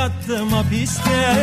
[0.00, 1.36] yattım hapiste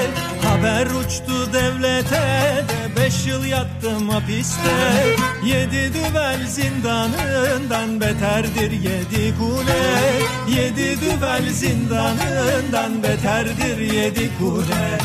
[0.43, 2.65] Haber uçtu devlete.
[2.69, 5.05] De beş yıl yattım hapiste
[5.45, 10.11] Yedi düvel zindanından beterdir yedi kule.
[10.49, 14.97] Yedi düvel zindanından beterdir yedi kule.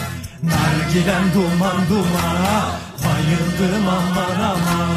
[0.43, 2.61] Nargilem duman dumana
[3.05, 4.97] bayıldım aman aman.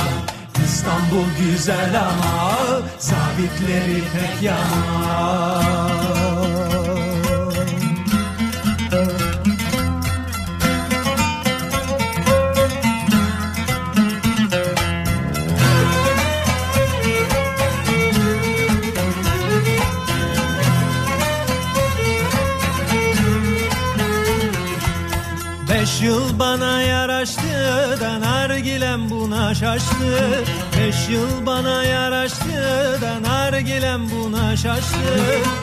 [0.65, 2.57] İstanbul güzel ama
[2.99, 5.95] sabitleri pek yaman
[29.59, 30.43] şaştı
[30.79, 32.99] Beş yıl bana yaraştı.
[33.01, 35.15] Da nargilem buna şaştı.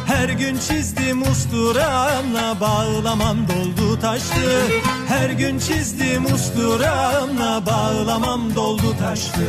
[0.06, 4.62] Her gün çizdim usturamla bağlamam doldu taştı.
[5.08, 9.46] Her gün çizdim usturamla bağlamam doldu taştı.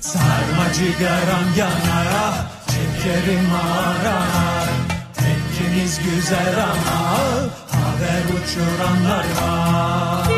[0.00, 2.34] Sarma cigaram yanar
[2.66, 4.68] çekerim arar
[5.14, 7.18] Tekkimiz güzel ama
[7.70, 10.31] haber uçuranlar var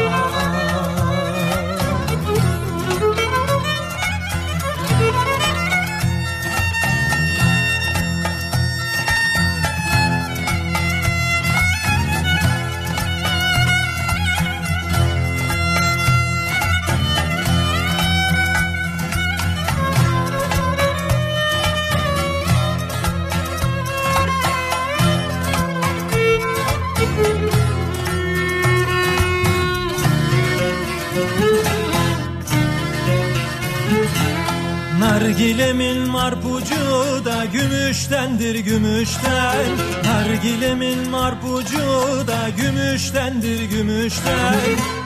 [35.34, 39.67] Nargilemin marpucu da gümüştendir gümüşten.
[40.05, 41.78] Nargilemin marpucu
[42.27, 44.56] da gümüştendir gümüşten.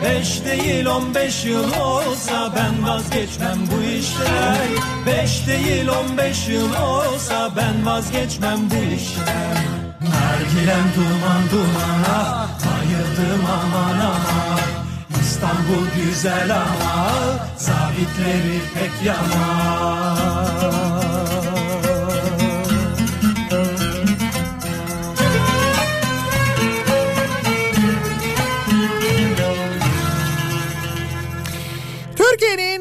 [0.04, 4.68] Beş değil on beş yıl olsa ben vazgeçmem bu işten.
[5.06, 9.56] Beş değil on beş yıl olsa ben vazgeçmem bu işten.
[10.00, 14.47] Nargilem duman dumana bayıldım aman aman
[15.38, 17.10] İstanbul güzel ama
[17.56, 19.06] zabitleri pek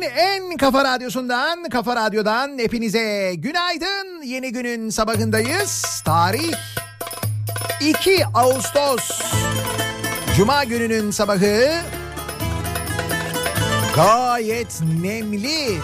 [0.04, 4.22] en kafa radyosundan, kafa radyodan hepinize günaydın.
[4.24, 6.02] Yeni günün sabahındayız.
[6.06, 6.54] Tarih
[7.82, 9.22] 2 Ağustos.
[10.38, 11.82] Cuma gününün sabahı
[13.98, 15.80] gayet nemli.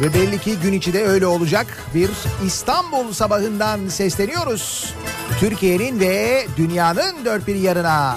[0.00, 1.66] Ve belli ki gün içi de öyle olacak.
[1.94, 2.10] Bir
[2.46, 4.94] İstanbul sabahından sesleniyoruz.
[5.40, 8.16] Türkiye'nin ve dünyanın dört bir yarına.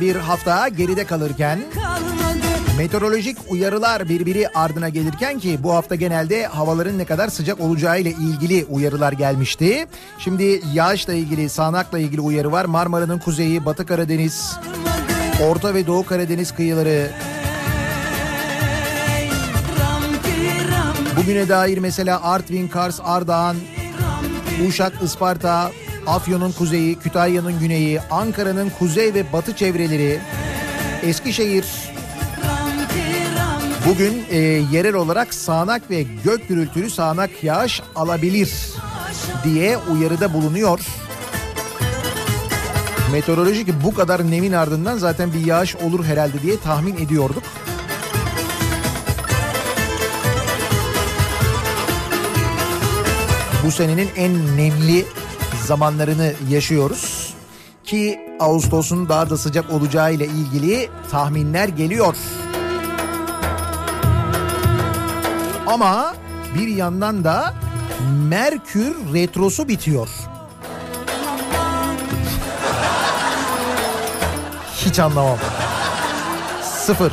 [0.00, 1.58] Bir hafta geride kalırken
[2.78, 8.10] meteorolojik uyarılar birbiri ardına gelirken ki bu hafta genelde havaların ne kadar sıcak olacağı ile
[8.10, 9.86] ilgili uyarılar gelmişti.
[10.18, 12.64] Şimdi yağışla ilgili, sağanakla ilgili uyarı var.
[12.64, 14.56] Marmara'nın kuzeyi, Batı Karadeniz,
[15.48, 17.10] Orta ve Doğu Karadeniz kıyıları.
[21.16, 23.56] Bugüne dair mesela Artvin, Kars, Ardahan,
[24.68, 25.70] Uşak, Isparta,
[26.06, 30.20] Afyon'un kuzeyi, Kütahya'nın güneyi, Ankara'nın kuzey ve batı çevreleri,
[31.02, 31.64] Eskişehir,
[33.88, 34.38] Bugün e,
[34.72, 38.52] yerel olarak sağanak ve gök gürültülü sağanak yağış alabilir
[39.44, 40.80] diye uyarıda bulunuyor.
[43.12, 47.42] Meteoroloji ki bu kadar nemin ardından zaten bir yağış olur herhalde diye tahmin ediyorduk.
[53.66, 55.04] bu senenin en nemli
[55.66, 57.34] zamanlarını yaşıyoruz.
[57.84, 62.16] Ki Ağustos'un daha da sıcak olacağı ile ilgili tahminler geliyor.
[65.66, 66.14] Ama
[66.54, 67.54] bir yandan da
[68.28, 70.08] Merkür retrosu bitiyor.
[74.76, 75.38] Hiç anlamam.
[76.62, 77.12] Sıfır.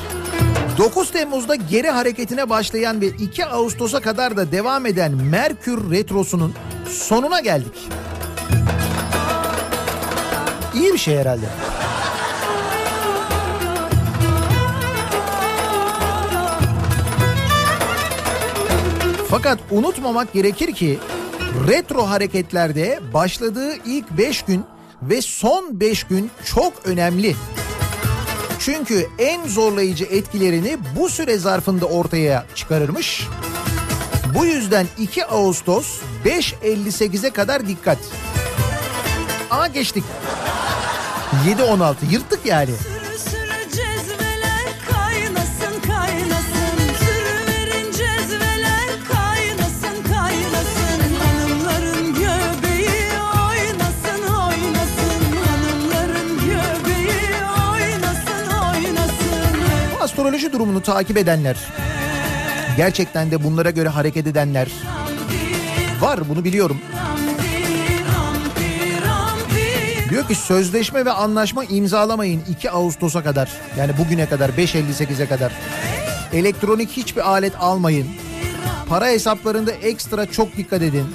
[0.77, 6.53] 9 Temmuz'da geri hareketine başlayan ve 2 Ağustos'a kadar da devam eden Merkür Retrosu'nun
[6.89, 7.89] sonuna geldik.
[10.93, 11.45] Bir şey herhalde.
[19.29, 20.99] Fakat unutmamak gerekir ki
[21.67, 24.65] retro hareketlerde başladığı ilk 5 gün
[25.01, 27.35] ve son 5 gün çok önemli.
[28.59, 33.27] Çünkü en zorlayıcı etkilerini bu süre zarfında ortaya çıkarırmış.
[34.35, 37.97] Bu yüzden 2 Ağustos 5.58'e kadar dikkat.
[39.51, 40.03] Aa geçtik.
[41.33, 42.71] 7.16 yırttık yani.
[60.01, 61.57] Astroloji durumunu takip edenler,
[62.77, 64.67] gerçekten de bunlara göre hareket edenler
[66.01, 66.77] var bunu biliyorum.
[70.09, 73.49] Diyor ki sözleşme ve anlaşma imzalamayın 2 Ağustos'a kadar.
[73.77, 75.51] Yani bugüne kadar 5.58'e kadar.
[76.33, 78.07] Elektronik hiçbir alet almayın.
[78.89, 81.05] Para hesaplarında ekstra çok dikkat edin.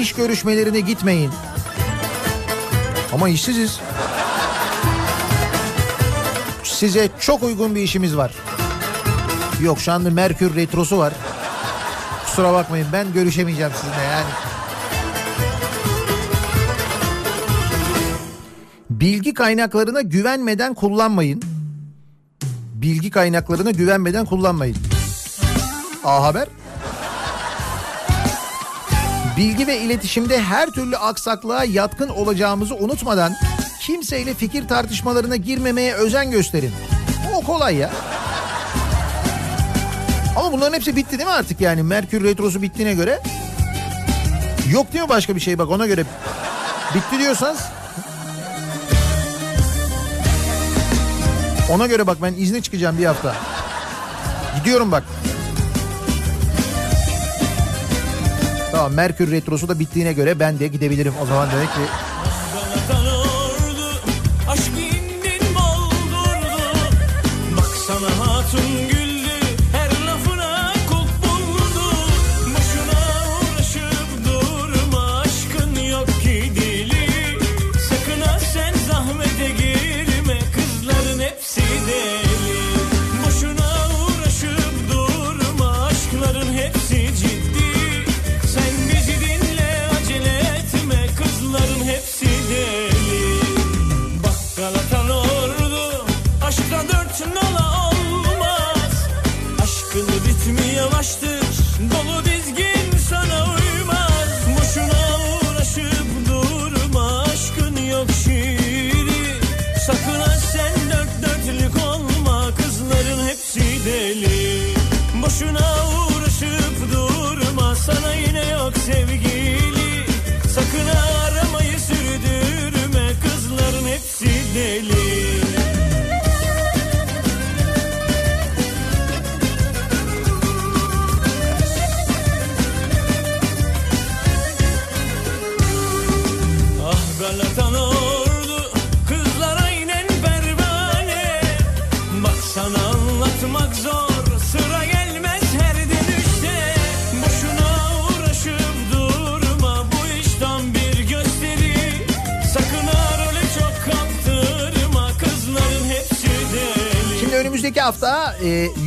[0.00, 1.30] İş görüşmelerine gitmeyin.
[3.12, 3.80] Ama işsiziz.
[6.64, 8.32] Size çok uygun bir işimiz var.
[9.60, 11.12] Yok şu anda Merkür Retrosu var.
[12.26, 14.26] Kusura bakmayın ben görüşemeyeceğim sizinle yani.
[19.04, 21.42] Bilgi kaynaklarına güvenmeden kullanmayın.
[22.74, 24.76] Bilgi kaynaklarına güvenmeden kullanmayın.
[26.04, 26.48] A Haber.
[29.36, 33.32] Bilgi ve iletişimde her türlü aksaklığa yatkın olacağımızı unutmadan
[33.80, 36.72] kimseyle fikir tartışmalarına girmemeye özen gösterin.
[37.34, 37.90] O kolay ya.
[40.36, 41.82] Ama bunların hepsi bitti değil mi artık yani?
[41.82, 43.20] Merkür Retrosu bittiğine göre.
[44.72, 46.04] Yok mi başka bir şey bak ona göre.
[46.94, 47.73] Bitti diyorsanız.
[51.70, 53.34] Ona göre bak ben izne çıkacağım bir hafta.
[54.58, 55.02] Gidiyorum bak.
[58.72, 61.14] Tamam Merkür Retrosu da bittiğine göre ben de gidebilirim.
[61.22, 61.80] O zaman demek ki
[64.48, 66.96] Aşk indin boldurdu
[67.56, 69.13] Baksana hatun güldü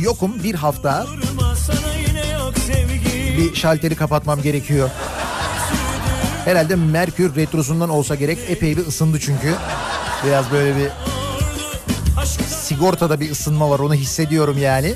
[0.08, 1.06] yokum bir hafta.
[3.38, 4.90] Bir şalteri kapatmam gerekiyor.
[6.44, 8.38] Herhalde Merkür Retrosu'ndan olsa gerek.
[8.48, 9.54] Epey bir ısındı çünkü.
[10.26, 10.88] Biraz böyle bir
[12.48, 14.94] sigortada bir ısınma var onu hissediyorum yani.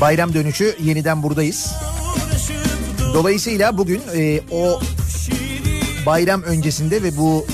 [0.00, 1.72] Bayram dönüşü yeniden buradayız.
[3.14, 4.80] Dolayısıyla bugün e, o
[6.06, 7.46] bayram öncesinde ve bu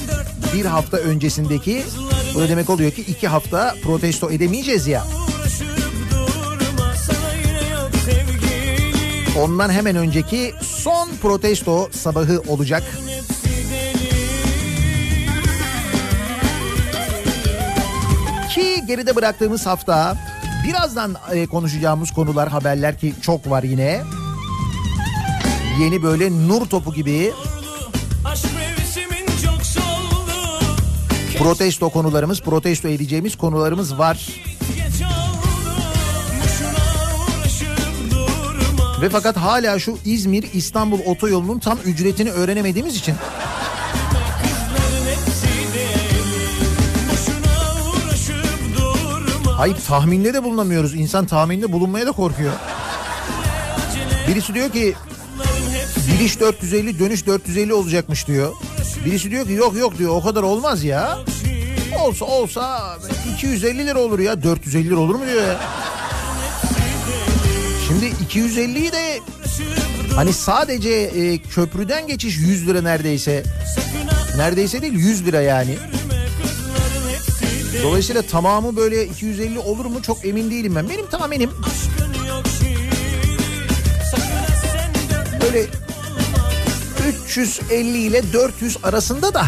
[0.55, 1.85] bir hafta öncesindeki
[2.37, 5.05] bu da demek oluyor ki iki hafta protesto edemeyeceğiz ya.
[9.41, 12.83] Ondan hemen önceki son protesto sabahı olacak.
[18.55, 20.17] Ki geride bıraktığımız hafta
[20.69, 24.03] birazdan e, konuşacağımız konular haberler ki çok var yine.
[25.81, 27.33] Yeni böyle nur topu gibi
[31.39, 34.29] protesto konularımız, protesto edeceğimiz konularımız var.
[39.03, 43.15] Ve fakat hala şu İzmir-İstanbul otoyolunun tam ücretini öğrenemediğimiz için
[49.57, 50.95] hayır tahminde de bulunamıyoruz.
[50.95, 52.53] İnsan tahminde bulunmaya da korkuyor.
[54.29, 54.95] Birisi diyor ki
[56.13, 58.53] gidiş 450 dönüş 450 olacakmış diyor.
[59.07, 61.19] Birisi diyor ki yok yok diyor o kadar olmaz ya.
[62.05, 62.97] Olsa olsa
[63.35, 65.61] 250 lira olur ya 450 lira olur mu diyor ya.
[67.89, 69.21] Şimdi 250'yi de
[70.15, 73.43] hani sadece e, köprüden geçiş 100 lira neredeyse.
[74.37, 75.79] Neredeyse değil 100 lira yani.
[77.83, 80.89] Dolayısıyla tamamı böyle 250 olur mu çok emin değilim ben.
[80.89, 81.51] Benim tahminim
[85.43, 85.67] böyle
[87.37, 89.45] 350 ile 400 arasında da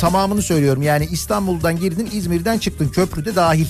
[0.00, 0.82] tamamını söylüyorum.
[0.82, 3.66] Yani İstanbul'dan girdin İzmir'den çıktın köprüde dahil.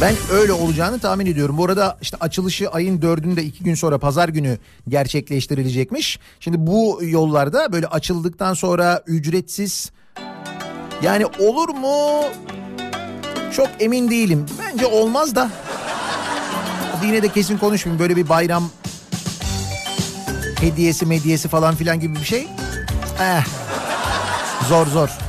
[0.00, 1.58] Ben öyle olacağını tahmin ediyorum.
[1.58, 6.18] Bu arada işte açılışı ayın dördünde iki gün sonra pazar günü gerçekleştirilecekmiş.
[6.40, 9.90] Şimdi bu yollarda böyle açıldıktan sonra ücretsiz
[11.02, 12.24] yani olur mu
[13.52, 14.46] çok emin değilim.
[14.58, 15.50] Bence olmaz da.
[17.04, 18.00] Yine de kesin konuşmayayım.
[18.00, 18.70] Böyle bir bayram
[20.60, 22.48] hediyesi medyesi falan filan gibi bir şey.
[23.20, 23.44] Eh.
[24.68, 25.25] Zor zor.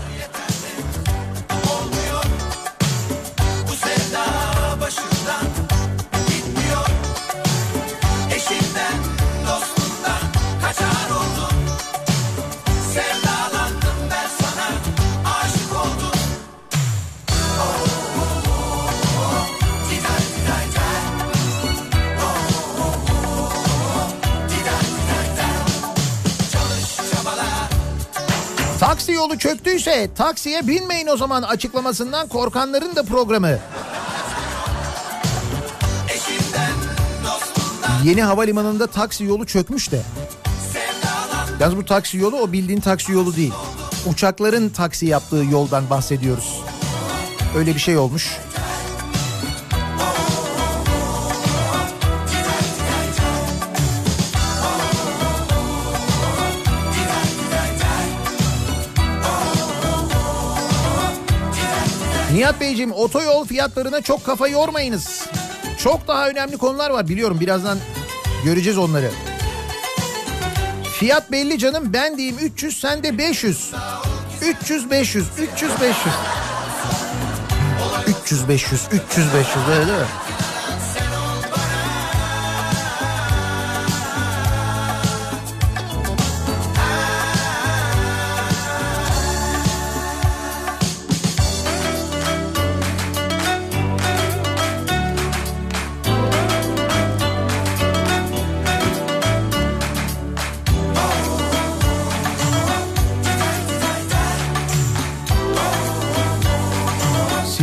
[29.08, 33.60] Taksi yolu çöktüyse taksiye binmeyin o zaman açıklamasından korkanların da programı.
[38.04, 40.02] Yeni havalimanında taksi yolu çökmüş de.
[41.60, 43.54] Yalnız bu taksi yolu o bildiğin taksi yolu değil.
[44.06, 46.62] Uçakların taksi yaptığı yoldan bahsediyoruz.
[47.58, 48.38] Öyle bir şey olmuş.
[62.38, 65.26] Nihat Beyciğim otoyol fiyatlarına çok kafa yormayınız.
[65.84, 67.78] Çok daha önemli konular var biliyorum birazdan
[68.44, 69.12] göreceğiz onları.
[71.00, 73.72] Fiyat belli canım ben diyeyim 300 sen de 500.
[74.42, 75.96] 300 500 300 500.
[78.22, 80.06] 300 500 300 500 öyle değil mi?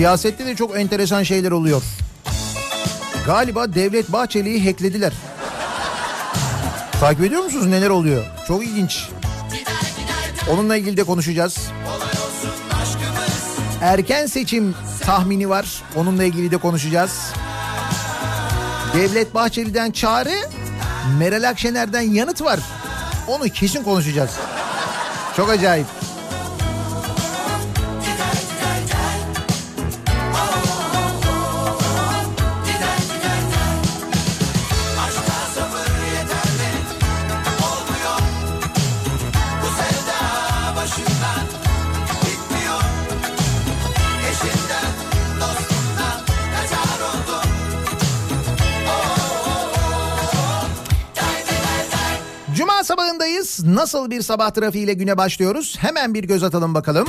[0.04, 1.82] Siyasette de çok enteresan şeyler oluyor.
[3.26, 5.12] Galiba Devlet Bahçeli'yi hacklediler.
[7.00, 8.24] Takip ediyor musunuz neler oluyor?
[8.48, 9.08] Çok ilginç.
[10.50, 11.58] Onunla ilgili de konuşacağız.
[13.82, 15.82] Erken seçim tahmini var.
[15.96, 17.32] Onunla ilgili de konuşacağız.
[18.94, 20.34] Devlet Bahçeli'den çağrı,
[21.18, 22.60] Meral Akşener'den yanıt var.
[23.28, 24.30] Onu kesin konuşacağız.
[25.36, 25.86] Çok acayip.
[53.74, 55.76] Nasıl bir sabah trafiğiyle güne başlıyoruz?
[55.78, 57.08] Hemen bir göz atalım bakalım.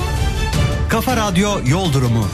[0.90, 2.28] Kafa Radyo Yol Durumu.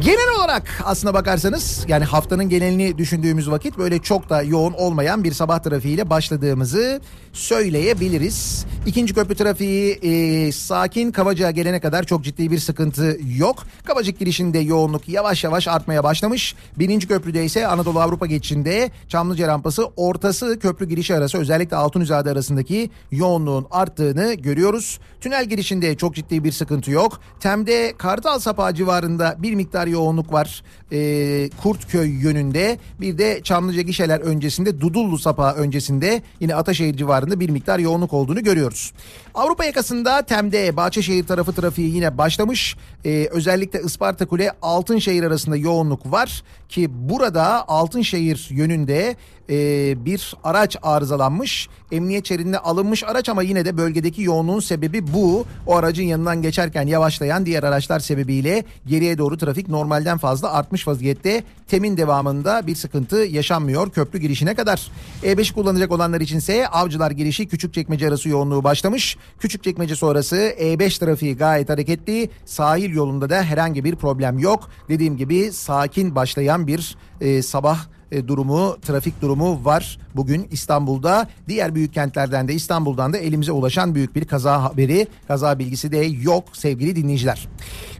[0.00, 5.32] Genel olarak aslına bakarsanız yani haftanın genelini düşündüğümüz vakit böyle çok da yoğun olmayan bir
[5.32, 7.00] sabah trafiğiyle başladığımızı
[7.32, 8.66] söyleyebiliriz.
[8.86, 13.56] İkinci köprü trafiği e, sakin Kavacık'a gelene kadar çok ciddi bir sıkıntı yok.
[13.84, 16.54] Kavacık girişinde yoğunluk yavaş yavaş artmaya başlamış.
[16.78, 22.90] Birinci köprüde ise Anadolu Avrupa geçişinde Çamlıca rampası ortası köprü girişi arası özellikle Altunizade arasındaki
[23.10, 24.98] yoğunluğun arttığını görüyoruz.
[25.20, 27.20] Tünel girişinde çok ciddi bir sıkıntı yok.
[27.40, 30.62] Tem'de Kartal Sapağı civarında bir miktar yoğunluk var.
[30.92, 37.50] Ee, Kurtköy yönünde bir de Çamlıca gişeler öncesinde Dudullu Sapağı öncesinde yine Ataşehir civarında bir
[37.50, 38.92] miktar yoğunluk olduğunu görüyoruz.
[39.34, 42.76] Avrupa yakasında Tem'de Bahçeşehir tarafı trafiği yine başlamış.
[43.04, 49.16] Ee, özellikle Isparta Kule Altınşehir arasında yoğunluk var ki burada Altınşehir yönünde
[49.50, 51.68] e, bir araç arızalanmış.
[51.92, 55.46] Emniyet şeridine alınmış araç ama yine de bölgedeki yoğunluğun sebebi bu.
[55.66, 61.44] O aracın yanından geçerken yavaşlayan diğer araçlar sebebiyle geriye doğru trafik normalden fazla artmış vaziyette.
[61.68, 64.90] Temin devamında bir sıkıntı yaşanmıyor köprü girişine kadar.
[65.22, 69.16] E5 kullanacak olanlar içinse Avcılar girişi Küçükçekmece arası yoğunluğu başlamış.
[69.38, 72.30] Küçükçekmece sonrası E5 trafiği gayet hareketli.
[72.44, 74.70] Sahil yolunda da herhangi bir problem yok.
[74.88, 77.78] Dediğim gibi sakin başlayan bir e, sabah
[78.12, 81.28] e, durumu, trafik durumu var bugün İstanbul'da.
[81.48, 85.96] Diğer büyük kentlerden de İstanbul'dan da elimize ulaşan büyük bir kaza haberi, kaza bilgisi de
[85.98, 87.48] yok sevgili dinleyiciler.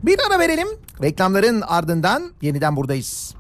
[0.03, 0.69] Bir ara verelim.
[1.03, 3.35] Reklamların ardından yeniden buradayız.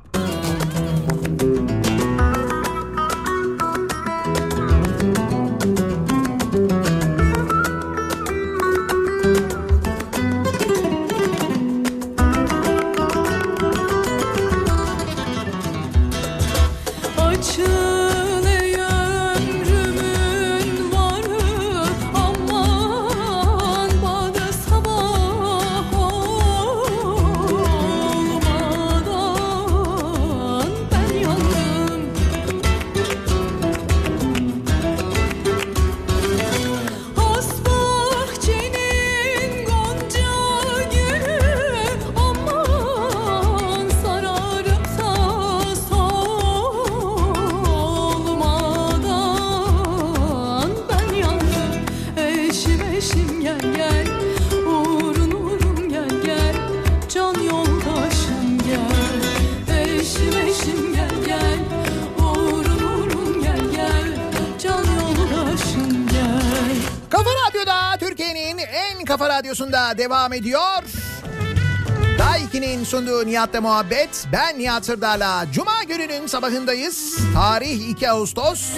[72.91, 74.27] Sunduğu Nihat'la muhabbet.
[74.33, 75.47] Ben Nihat Sırdar'la.
[75.53, 77.19] Cuma gününün sabahındayız.
[77.35, 78.73] Tarih 2 Ağustos.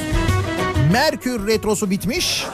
[0.93, 2.47] Merkür retrosu bitmiş.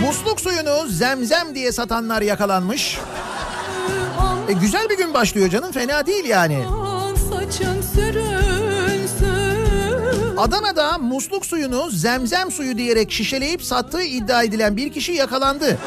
[0.00, 2.98] Musluk suyunu zemzem diye satanlar yakalanmış.
[4.48, 6.79] E güzel bir gün başlıyor canım fena değil yani.
[10.40, 15.78] Adana'da musluk suyunu zemzem suyu diyerek şişeleyip sattığı iddia edilen bir kişi yakalandı.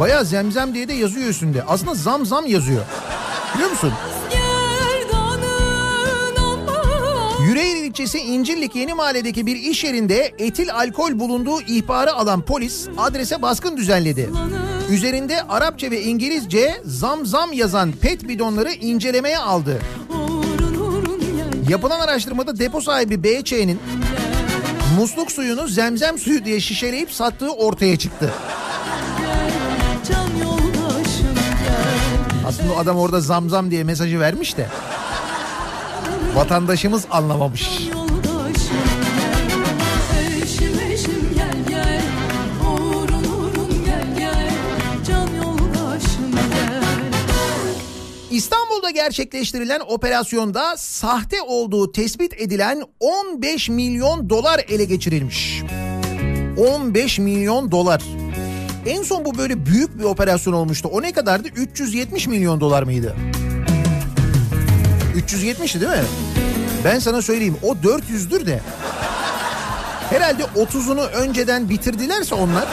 [0.00, 1.62] Baya zemzem diye de yazıyor üstünde.
[1.62, 2.82] Aslında zam zam yazıyor.
[3.54, 3.92] Biliyor musun?
[7.46, 13.42] Yüreğir ilçesi İncirlik Yeni Mahalle'deki bir iş yerinde etil alkol bulunduğu ihbarı alan polis adrese
[13.42, 14.30] baskın düzenledi.
[14.90, 19.80] Üzerinde Arapça ve İngilizce zam zam yazan pet bidonları incelemeye aldı.
[21.68, 23.80] Yapılan araştırmada depo sahibi BÇ'nin
[24.98, 28.32] musluk suyunu zemzem suyu diye şişeleyip sattığı ortaya çıktı.
[32.46, 34.66] Aslında adam orada zamzam diye mesajı vermiş de
[36.34, 37.88] vatandaşımız anlamamış.
[48.38, 55.62] İstanbul'da gerçekleştirilen operasyonda sahte olduğu tespit edilen 15 milyon dolar ele geçirilmiş.
[56.56, 58.02] 15 milyon dolar.
[58.86, 60.88] En son bu böyle büyük bir operasyon olmuştu.
[60.92, 61.48] O ne kadardı?
[61.48, 63.16] 370 milyon dolar mıydı?
[65.16, 66.04] 370'ti değil mi?
[66.84, 68.60] Ben sana söyleyeyim o 400'dür de.
[70.10, 72.68] Herhalde 30'unu önceden bitirdilerse onlar.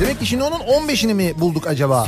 [0.00, 2.06] Demek ki şimdi onun 15'ini mi bulduk acaba?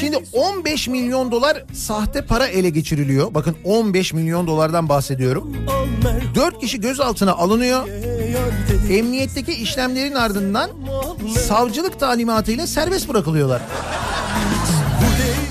[0.00, 3.34] Şimdi 15 milyon dolar sahte para ele geçiriliyor.
[3.34, 5.56] Bakın 15 milyon dolardan bahsediyorum.
[5.68, 7.88] al mer 4 kişi gözaltına alınıyor.
[8.90, 10.70] Emniyetteki işlemlerin ardından
[11.48, 13.62] savcılık talimatıyla serbest bırakılıyorlar.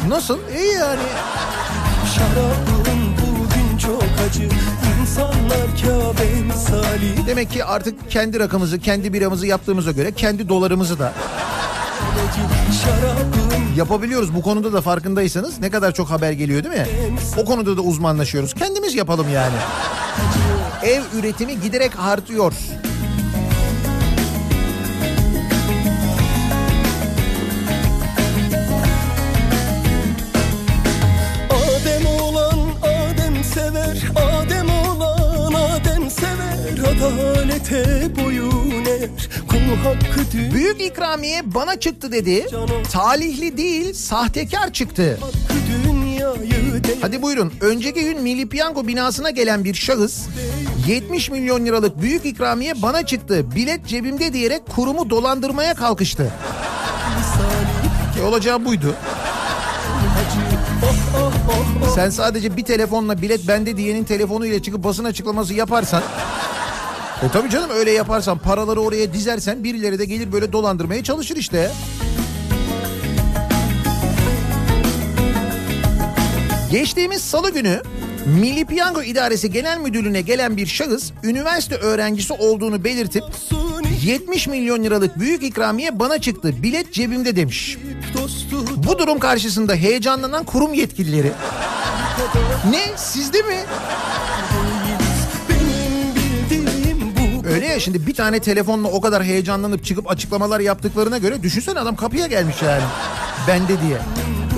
[0.08, 0.38] Nasıl?
[0.60, 1.02] İyi yani.
[2.16, 4.50] Şarabın bugün çok acı
[7.28, 11.14] Demek ki artık kendi rakımızı, kendi biramızı yaptığımıza göre kendi dolarımızı da
[13.78, 14.36] yapabiliyoruz.
[14.36, 16.88] Bu konuda da farkındaysanız ne kadar çok haber geliyor değil mi?
[17.38, 18.54] O konuda da uzmanlaşıyoruz.
[18.54, 19.56] Kendimiz yapalım yani.
[20.84, 22.54] Ev üretimi giderek artıyor.
[40.54, 42.48] Büyük ikramiye bana çıktı dedi.
[42.92, 45.20] Talihli değil, sahtekar çıktı.
[47.02, 47.54] Hadi buyurun.
[47.62, 50.28] Önceki gün Milli Piyango binasına gelen bir şahıs
[50.88, 53.56] 70 milyon liralık büyük ikramiye bana çıktı.
[53.56, 56.32] Bilet cebimde diyerek kurumu dolandırmaya kalkıştı.
[58.20, 58.96] E olacağı buydu.
[61.96, 66.04] Sen sadece bir telefonla bilet bende diyenin telefonuyla çıkıp basın açıklaması yaparsan
[67.24, 71.72] e tabii canım öyle yaparsan paraları oraya dizersen birileri de gelir böyle dolandırmaya çalışır işte.
[76.72, 77.82] Geçtiğimiz salı günü
[78.26, 83.24] Milli Piyango İdaresi Genel Müdürlüğü'ne gelen bir şahıs üniversite öğrencisi olduğunu belirtip
[84.04, 86.64] 70 milyon liralık büyük ikramiye bana çıktı.
[86.64, 87.78] Bilet cebimde demiş.
[88.78, 91.32] Bu durum karşısında heyecanlanan kurum yetkilileri
[92.70, 93.58] ne sizde mi?
[97.62, 101.96] Öyle ya şimdi bir tane telefonla o kadar heyecanlanıp çıkıp açıklamalar yaptıklarına göre düşünsene adam
[101.96, 102.84] kapıya gelmiş yani.
[103.48, 103.98] Bende diye.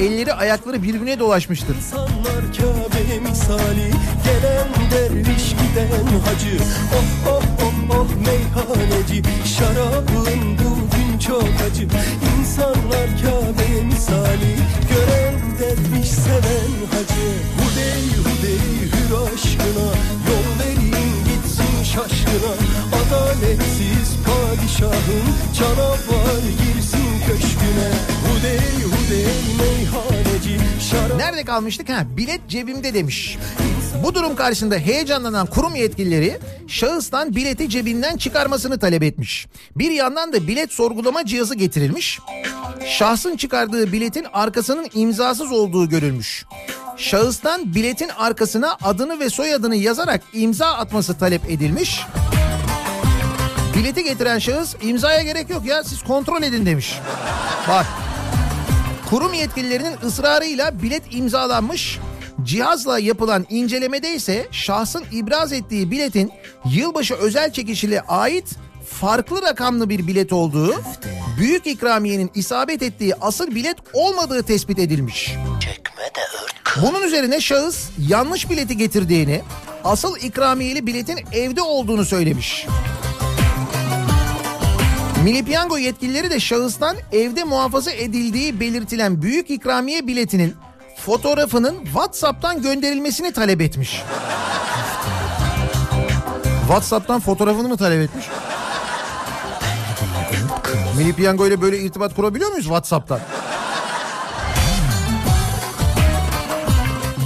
[0.07, 1.75] Elleri ayakları birbirine dolaşmıştır.
[1.75, 3.91] İnsanlar Kabe misali
[4.25, 6.57] Gelen derviş giden hacı
[6.95, 9.23] Oh oh oh oh meyhaneci
[9.57, 9.82] Şarabın
[25.63, 27.91] Canavar girsin köşküne
[28.25, 29.25] Hudey hudey
[29.59, 31.89] meyhaneci Şarap Nerede kalmıştık?
[31.89, 33.37] Ha, bilet cebimde demiş.
[34.03, 39.47] Bu durum karşısında heyecanlanan kurum yetkilileri şahıstan bileti cebinden çıkarmasını talep etmiş.
[39.75, 42.19] Bir yandan da bilet sorgulama cihazı getirilmiş.
[42.85, 46.45] Şahsın çıkardığı biletin arkasının imzasız olduğu görülmüş.
[46.97, 52.01] Şahıstan biletin arkasına adını ve soyadını yazarak imza atması talep edilmiş.
[53.75, 56.99] Bileti getiren şahıs imzaya gerek yok ya siz kontrol edin demiş.
[57.69, 57.85] Bak
[59.09, 61.99] Kurum yetkililerinin ısrarıyla bilet imzalanmış.
[62.43, 66.31] Cihazla yapılan incelemede ise şahsın ibraz ettiği biletin
[66.65, 68.47] yılbaşı özel çekişile ait
[68.89, 70.75] farklı rakamlı bir bilet olduğu,
[71.39, 75.35] büyük ikramiyenin isabet ettiği asıl bilet olmadığı tespit edilmiş.
[76.81, 79.41] Bunun üzerine şahıs yanlış bileti getirdiğini,
[79.83, 82.65] asıl ikramiyeli biletin evde olduğunu söylemiş.
[85.23, 90.55] Milli Piyango yetkilileri de şahıstan evde muhafaza edildiği belirtilen büyük ikramiye biletinin
[90.97, 94.01] fotoğrafının WhatsApp'tan gönderilmesini talep etmiş.
[96.67, 98.25] WhatsApp'tan fotoğrafını mı talep etmiş?
[100.97, 103.19] Milli Piyango ile böyle irtibat kurabiliyor muyuz WhatsApp'tan?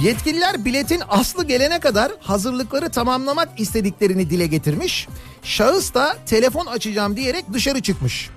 [0.02, 5.08] Yetkililer biletin aslı gelene kadar hazırlıkları tamamlamak istediklerini dile getirmiş.
[5.42, 8.30] Şahıs da telefon açacağım diyerek dışarı çıkmış.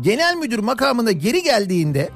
[0.00, 2.10] Genel müdür makamına geri geldiğinde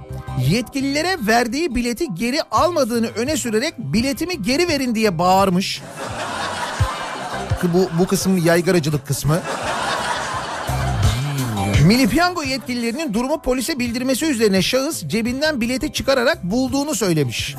[0.50, 5.82] yetkililere verdiği bileti geri almadığını öne sürerek biletimi geri verin diye bağırmış.
[7.62, 9.40] Bu, bu kısım yaygaracılık kısmı.
[11.86, 17.56] Milli Piyango yetkililerinin durumu polise bildirmesi üzerine şahıs cebinden bileti çıkararak bulduğunu söylemiş.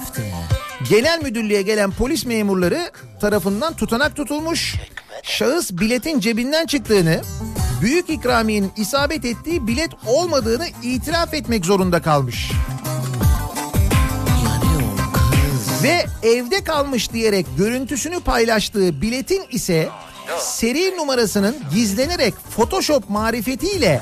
[0.90, 4.76] Genel müdürlüğe gelen polis memurları tarafından tutanak tutulmuş.
[5.24, 7.22] Şahıs biletin cebinden çıktığını,
[7.82, 12.52] büyük ikramiyenin isabet ettiği bilet olmadığını itiraf etmek zorunda kalmış.
[15.84, 19.90] Ve evde kalmış diyerek görüntüsünü paylaştığı biletin ise
[20.39, 24.02] seri numarasının gizlenerek Photoshop marifetiyle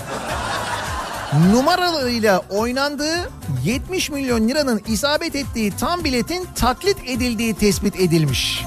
[1.51, 3.29] numaralarıyla oynandığı
[3.63, 8.65] 70 milyon liranın isabet ettiği tam biletin taklit edildiği tespit edilmiş.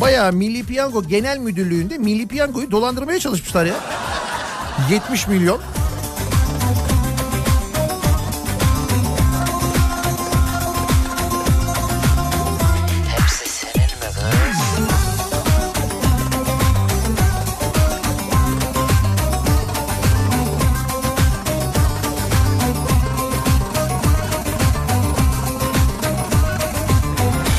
[0.00, 3.74] Bayağı Milli Piyango Genel Müdürlüğü'nde Milli Piyango'yu dolandırmaya çalışmışlar ya.
[4.90, 5.60] 70 milyon.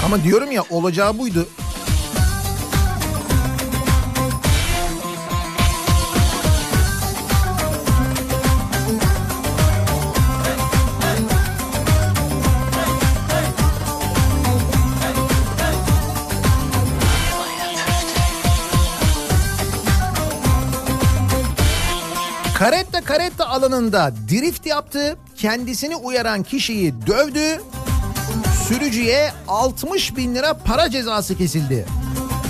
[0.08, 1.48] Ama diyorum ya olacağı buydu.
[22.58, 25.18] Karetta karetta alanında drift yaptı.
[25.36, 27.62] Kendisini uyaran kişiyi dövdü.
[28.68, 31.86] Sürücüye 60 bin lira para cezası kesildi.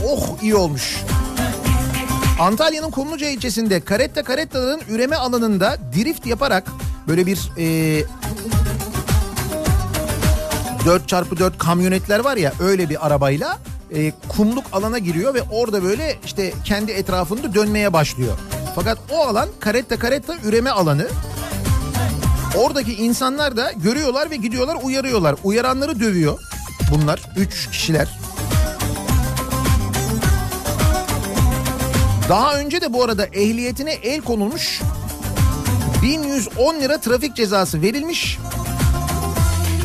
[0.06, 0.97] Oh iyi olmuş.
[2.39, 6.67] Antalya'nın Kumluca ilçesinde karetta karettaların üreme alanında drift yaparak
[7.08, 8.03] böyle bir e,
[10.86, 13.58] 4x4 kamyonetler var ya öyle bir arabayla
[13.95, 18.38] e, kumluk alana giriyor ve orada böyle işte kendi etrafında dönmeye başlıyor.
[18.75, 21.08] Fakat o alan karetta karetta üreme alanı.
[22.58, 25.36] Oradaki insanlar da görüyorlar ve gidiyorlar uyarıyorlar.
[25.43, 26.39] Uyaranları dövüyor
[26.91, 27.22] bunlar.
[27.38, 28.20] Üç kişiler.
[32.30, 34.82] Daha önce de bu arada ehliyetine el konulmuş.
[36.04, 38.38] 1110 lira trafik cezası verilmiş.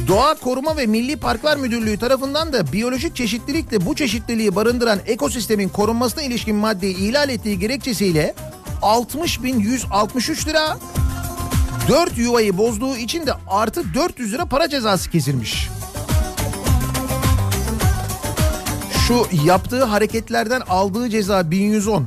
[0.09, 6.23] Doğa Koruma ve Milli Parklar Müdürlüğü tarafından da biyolojik çeşitlilikle bu çeşitliliği barındıran ekosistemin korunmasına
[6.23, 8.35] ilişkin maddeyi ihlal ettiği gerekçesiyle
[8.83, 10.79] 60.163 lira
[11.89, 15.69] 4 yuvayı bozduğu için de artı 400 lira para cezası kesilmiş.
[19.07, 22.07] Şu yaptığı hareketlerden aldığı ceza 1110.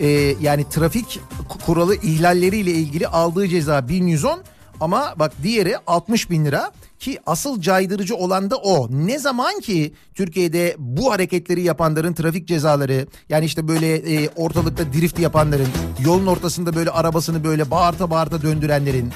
[0.00, 0.06] Ee,
[0.40, 1.20] yani trafik
[1.66, 4.42] kuralı ihlalleriyle ilgili aldığı ceza 1110
[4.80, 6.72] ama bak diğeri 60 bin lira
[7.04, 8.88] ki asıl caydırıcı olan da o.
[8.90, 15.18] Ne zaman ki Türkiye'de bu hareketleri yapanların trafik cezaları yani işte böyle e, ortalıkta drift
[15.18, 15.68] yapanların
[16.04, 19.12] yolun ortasında böyle arabasını böyle bağırta bağırta döndürenlerin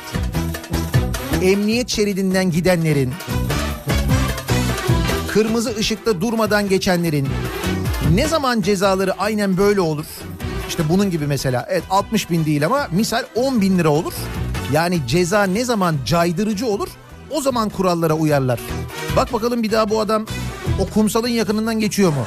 [1.43, 3.13] emniyet şeridinden gidenlerin
[5.29, 7.29] kırmızı ışıkta durmadan geçenlerin
[8.15, 10.07] ne zaman cezaları aynen böyle olur?
[10.69, 14.13] İşte bunun gibi mesela evet 60 bin değil ama misal 10 bin lira olur.
[14.73, 16.89] Yani ceza ne zaman caydırıcı olur
[17.31, 18.61] o zaman kurallara uyarlar.
[19.17, 20.27] Bak bakalım bir daha bu adam
[20.81, 22.27] o kumsalın yakınından geçiyor mu?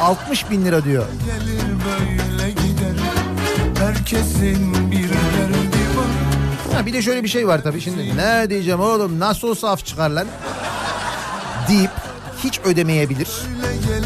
[0.00, 1.06] 60 bin lira diyor.
[1.26, 2.96] Gelir böyle gider
[3.78, 6.06] Herkesin bir derdi var
[6.74, 8.16] Ha bir de şöyle bir şey var tabii şimdi.
[8.16, 10.26] Ne diyeceğim oğlum nasıl olsa af çıkar lan.
[11.68, 11.90] Deyip
[12.44, 13.28] hiç ödemeyebilir.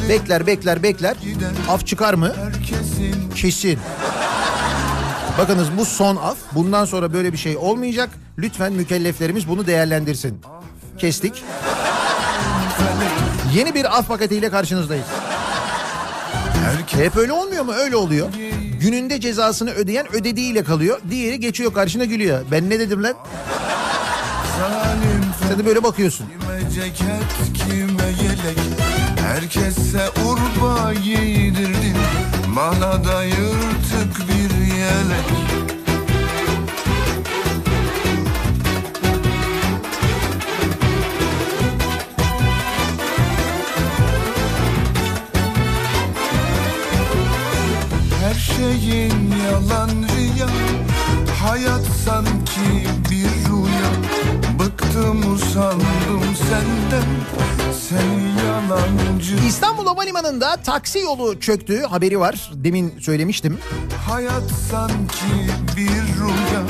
[0.08, 1.16] Bekler bekler bekler.
[1.68, 2.32] Af çıkar mı?
[3.36, 3.78] Kesin.
[5.40, 6.36] Bakınız bu son af.
[6.52, 8.10] Bundan sonra böyle bir şey olmayacak.
[8.38, 10.40] Lütfen mükelleflerimiz bunu değerlendirsin.
[10.98, 11.42] Kestik.
[13.54, 15.04] Yeni bir af paketiyle karşınızdayız.
[16.86, 17.72] Hep öyle olmuyor mu?
[17.72, 18.28] Öyle oluyor.
[18.80, 21.00] Gününde cezasını ödeyen ödediğiyle kalıyor.
[21.10, 22.40] Diğeri geçiyor karşına gülüyor.
[22.50, 23.14] Ben ne dedim lan?
[25.48, 26.26] Sen de böyle bakıyorsun.
[26.26, 28.58] Kime ceket kime yelek
[29.16, 31.96] Herkese urba giydirdin
[32.56, 34.49] Bana da yırtık bir
[34.80, 35.28] yelek
[48.20, 50.48] Her şeyin yalan rüya
[51.42, 53.90] Hayat sanki bir rüya.
[54.58, 57.08] Bıktım usandım senden
[57.72, 62.50] Sen yalancı İstanbul Havalimanı'nda taksi yolu çöktü haberi var.
[62.54, 63.58] Demin söylemiştim.
[64.08, 66.60] Hayat sanki bir rüya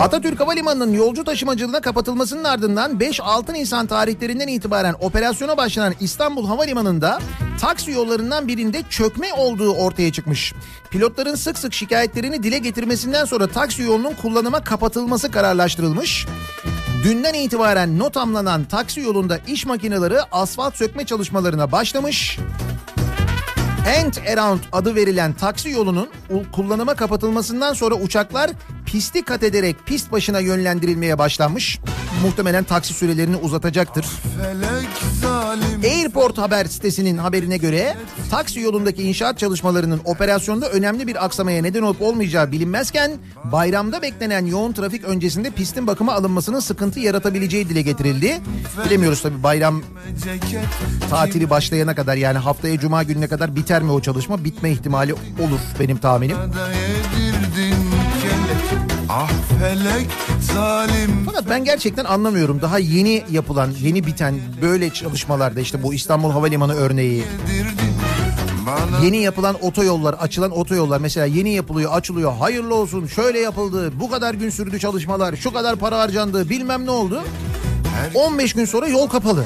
[0.00, 7.20] Atatürk Havalimanı'nın yolcu taşımacılığına kapatılmasının ardından 5-6 Nisan tarihlerinden itibaren operasyona başlanan İstanbul Havalimanı'nda
[7.60, 10.54] taksi yollarından birinde çökme olduğu ortaya çıkmış.
[10.90, 16.26] Pilotların sık sık şikayetlerini dile getirmesinden sonra taksi yolunun kullanıma kapatılması kararlaştırılmış.
[17.04, 22.38] Dünden itibaren notamlanan taksi yolunda iş makineleri asfalt sökme çalışmalarına başlamış.
[23.96, 26.08] End Around adı verilen taksi yolunun
[26.52, 28.50] kullanıma kapatılmasından sonra uçaklar
[28.86, 31.78] pisti kat ederek pist başına yönlendirilmeye başlanmış.
[32.22, 34.06] Muhtemelen taksi sürelerini uzatacaktır.
[34.42, 34.88] Felek
[35.84, 37.96] Airport Haber sitesinin haberine göre
[38.30, 43.12] taksi yolundaki inşaat çalışmalarının operasyonda önemli bir aksamaya neden olup olmayacağı bilinmezken
[43.52, 48.40] bayramda beklenen yoğun trafik öncesinde pistin bakıma alınmasının sıkıntı yaratabileceği dile getirildi.
[48.86, 49.82] Bilemiyoruz tabii bayram
[51.10, 54.44] tatili başlayana kadar yani haftaya cuma gününe kadar biter mi o çalışma?
[54.44, 56.36] Bitme ihtimali olur benim tahminim.
[59.08, 60.06] Ah felek
[60.40, 62.62] zalim Fakat ben gerçekten anlamıyorum.
[62.62, 67.24] Daha yeni yapılan, yeni biten böyle çalışmalarda işte bu İstanbul Havalimanı örneği,
[69.02, 72.32] yeni yapılan otoyollar, açılan otoyollar mesela yeni yapılıyor, açılıyor.
[72.36, 76.90] Hayırlı olsun, şöyle yapıldı, bu kadar gün sürdü çalışmalar, şu kadar para harcandı, bilmem ne
[76.90, 77.22] oldu.
[78.14, 79.44] 15 gün sonra yol kapalı.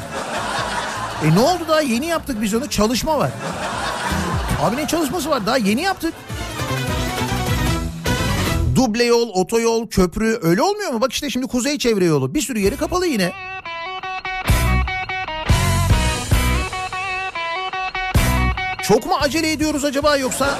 [1.25, 3.31] E ne oldu daha yeni yaptık biz onu çalışma var.
[4.63, 6.15] Abi ne çalışması var daha yeni yaptık.
[8.79, 11.01] Duble yol, otoyol, köprü öyle olmuyor mu?
[11.01, 13.33] Bak işte şimdi kuzey çevre yolu bir sürü yeri kapalı yine.
[18.83, 20.59] Çok mu acele ediyoruz acaba yoksa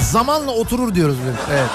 [0.00, 1.34] zamanla oturur diyoruz biz.
[1.50, 1.70] Evet.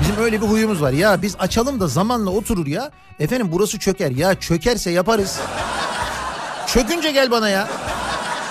[0.00, 0.92] Bizim öyle bir huyumuz var.
[0.92, 2.90] Ya biz açalım da zamanla oturur ya.
[3.20, 4.10] Efendim burası çöker.
[4.10, 5.38] Ya çökerse yaparız.
[6.66, 7.68] Çökünce gel bana ya.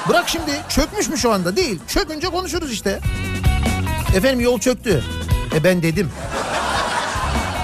[0.10, 1.56] Bırak şimdi çökmüş mü şu anda?
[1.56, 1.80] Değil.
[1.88, 3.00] Çökünce konuşuruz işte.
[4.16, 5.04] Efendim yol çöktü.
[5.56, 6.10] E ben dedim.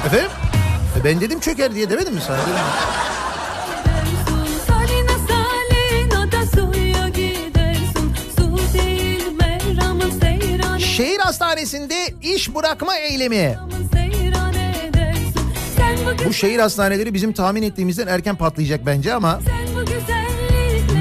[0.06, 0.30] Efendim?
[1.02, 2.38] E ben dedim çöker diye demedim mi sana?
[2.38, 2.54] Dedim
[10.80, 13.58] Şehir hastanesinde iş bırakma eylemi.
[16.28, 19.40] bu, şehir hastaneleri bizim tahmin ettiğimizden erken patlayacak bence ama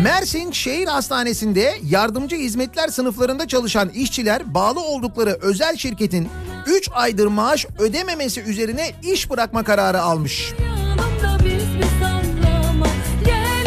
[0.03, 6.29] Mersin Şehir Hastanesi'nde yardımcı hizmetler sınıflarında çalışan işçiler bağlı oldukları özel şirketin
[6.67, 10.53] 3 aydır maaş ödememesi üzerine iş bırakma kararı almış.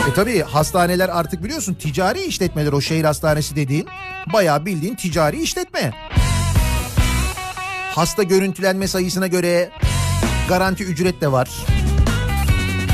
[0.10, 3.88] E tabi hastaneler artık biliyorsun ticari işletmeler o şehir hastanesi dediğin
[4.34, 5.94] bayağı bildiğin ticari işletme.
[7.92, 9.70] Hasta görüntülenme sayısına göre
[10.50, 11.50] garanti ücret de var.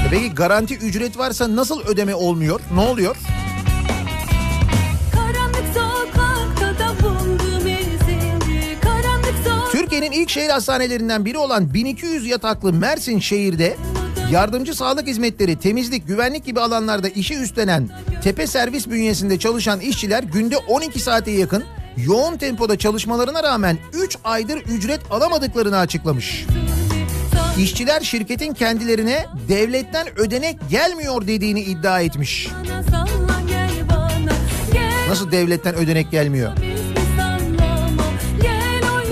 [0.05, 2.61] E Peki garanti ücret varsa nasıl ödeme olmuyor?
[2.73, 3.15] Ne oluyor?
[9.71, 13.77] Türkiye'nin ilk şehir hastanelerinden biri olan 1200 yataklı Mersin şehirde
[14.31, 17.89] yardımcı sağlık hizmetleri, temizlik, güvenlik gibi alanlarda işi üstlenen
[18.23, 21.63] tepe servis bünyesinde çalışan işçiler günde 12 saate yakın
[21.97, 26.45] yoğun tempoda çalışmalarına rağmen 3 aydır ücret alamadıklarını açıklamış.
[27.61, 32.49] İşçiler şirketin kendilerine devletten ödenek gelmiyor dediğini iddia etmiş.
[35.09, 36.51] Nasıl devletten ödenek gelmiyor?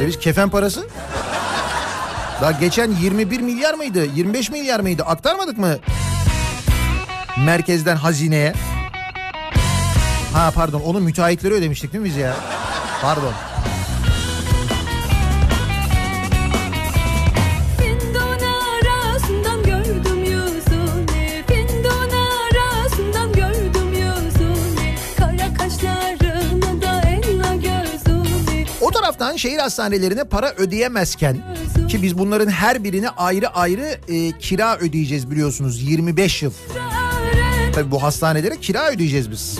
[0.01, 0.87] E biz kefen parası?
[2.41, 4.05] Daha geçen 21 milyar mıydı?
[4.15, 5.03] 25 milyar mıydı?
[5.03, 5.77] Aktarmadık mı?
[7.45, 8.53] Merkezden hazineye.
[10.33, 12.35] Ha pardon onu müteahhitleri ödemiştik değil mi biz ya?
[13.01, 13.33] Pardon.
[29.19, 31.37] Taraftan şehir hastanelerine para ödeyemezken
[31.87, 36.51] ki biz bunların her birine ayrı ayrı e, kira ödeyeceğiz biliyorsunuz 25 yıl.
[37.73, 39.59] Tabii bu hastanelere kira ödeyeceğiz biz.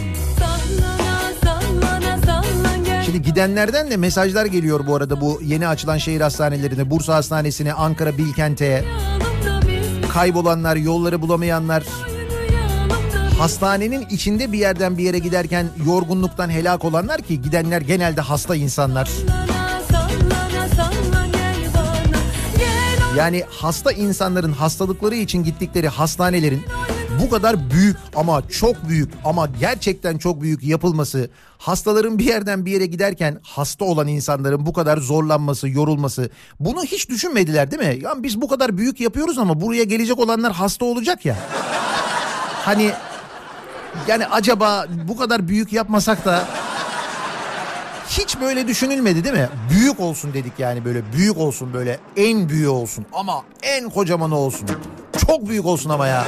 [3.05, 8.17] Şimdi gidenlerden de mesajlar geliyor bu arada bu yeni açılan şehir hastanelerine, Bursa Hastanesi'ne, Ankara
[8.17, 8.65] Bilkent'e.
[8.65, 11.83] Yanımda Kaybolanlar, yolları bulamayanlar,
[12.51, 18.55] yanımda hastanenin içinde bir yerden bir yere giderken yorgunluktan helak olanlar ki gidenler genelde hasta
[18.55, 19.05] insanlar.
[19.05, 19.38] Sallana
[23.19, 26.63] Yani hasta insanların hastalıkları için gittikleri hastanelerin
[27.21, 32.71] bu kadar büyük ama çok büyük ama gerçekten çok büyük yapılması, hastaların bir yerden bir
[32.71, 36.29] yere giderken hasta olan insanların bu kadar zorlanması, yorulması
[36.59, 38.03] bunu hiç düşünmediler değil mi?
[38.03, 41.35] Ya biz bu kadar büyük yapıyoruz ama buraya gelecek olanlar hasta olacak ya.
[42.65, 42.91] Hani
[44.07, 46.47] yani acaba bu kadar büyük yapmasak da
[48.09, 49.49] hiç böyle düşünülmedi değil mi?
[49.69, 54.69] Büyük olsun dedik yani böyle büyük olsun böyle en büyüğü olsun ama en kocamanı olsun.
[55.27, 56.25] Çok büyük olsun ama ya.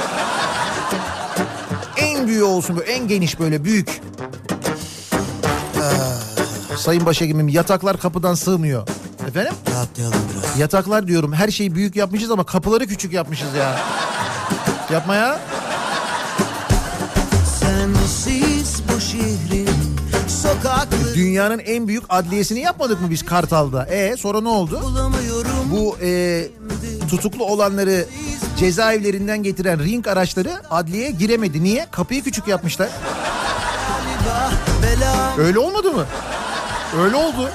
[1.96, 4.00] En büyüğü olsun böyle en geniş böyle büyük.
[5.80, 8.88] Ah, Sayın Başhekimim yataklar kapıdan sığmıyor.
[9.28, 9.52] Efendim?
[9.74, 10.58] Rahatlayalım biraz.
[10.58, 13.78] Yataklar diyorum her şeyi büyük yapmışız ama kapıları küçük yapmışız ya.
[14.92, 15.38] Yapma ya.
[17.60, 19.68] Sensiz bu şehrin
[20.28, 23.86] sokakları Dünyanın en büyük adliyesini yapmadık mı biz Kartal'da?
[23.86, 24.80] E sonra ne oldu?
[25.70, 26.44] Bu e,
[27.10, 28.06] tutuklu olanları
[28.58, 31.64] cezaevlerinden getiren ring araçları adliyeye giremedi.
[31.64, 31.86] Niye?
[31.90, 32.88] Kapıyı küçük yapmışlar.
[35.38, 36.06] Öyle olmadı mı?
[37.04, 37.50] Öyle oldu.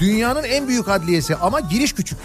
[0.00, 2.18] Dünyanın en büyük adliyesi ama giriş küçük.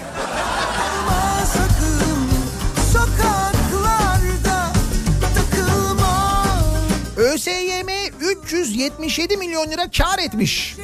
[7.17, 7.88] ÖSYM
[8.28, 10.75] 377 milyon lira kar etmiş.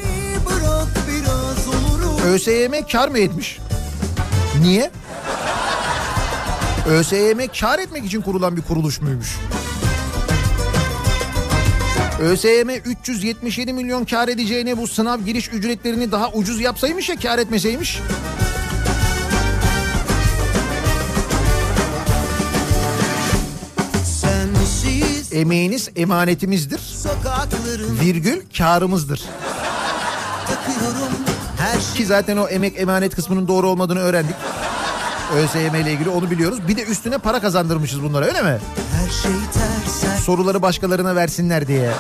[2.26, 3.60] ÖSYM kar mı etmiş?
[4.62, 4.92] Niye?
[6.88, 9.38] ÖSYM kar etmek için kurulan bir kuruluş muymuş?
[12.22, 18.00] ÖSYM 377 milyon kar edeceğine bu sınav giriş ücretlerini daha ucuz yapsaymış ya kar etmeseymiş.
[25.34, 26.82] Emeğiniz emanetimizdir.
[28.02, 29.22] Virgül karımızdır.
[31.96, 34.36] Ki zaten o emek emanet kısmının doğru olmadığını öğrendik.
[35.36, 36.68] ÖSYM ile ilgili onu biliyoruz.
[36.68, 38.60] Bir de üstüne para kazandırmışız bunlara öyle mi?
[38.94, 39.32] her şey
[40.26, 41.92] Soruları başkalarına versinler diye.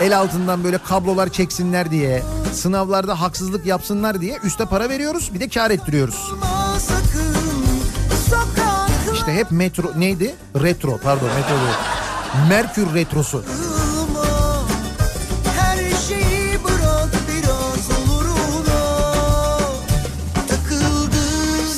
[0.00, 2.22] El altından böyle kablolar çeksinler diye.
[2.52, 6.32] Sınavlarda haksızlık yapsınlar diye üste para veriyoruz bir de kar ettiriyoruz.
[6.78, 7.34] Sakın
[9.14, 10.34] İşte hep metro neydi?
[10.62, 11.76] Retro pardon metro değil.
[12.48, 13.44] Merkür retrosu.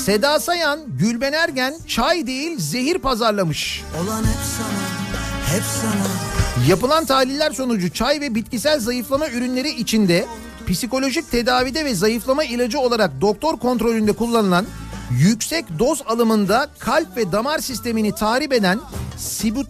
[0.04, 3.82] Seda Sayan, Gülben Ergen çay değil zehir pazarlamış.
[4.02, 10.26] olan hep sana Hep sana Yapılan tahliller sonucu çay ve bitkisel zayıflama ürünleri içinde
[10.68, 14.66] psikolojik tedavide ve zayıflama ilacı olarak doktor kontrolünde kullanılan
[15.10, 18.80] yüksek doz alımında kalp ve damar sistemini tahrip eden
[19.16, 19.68] sibut,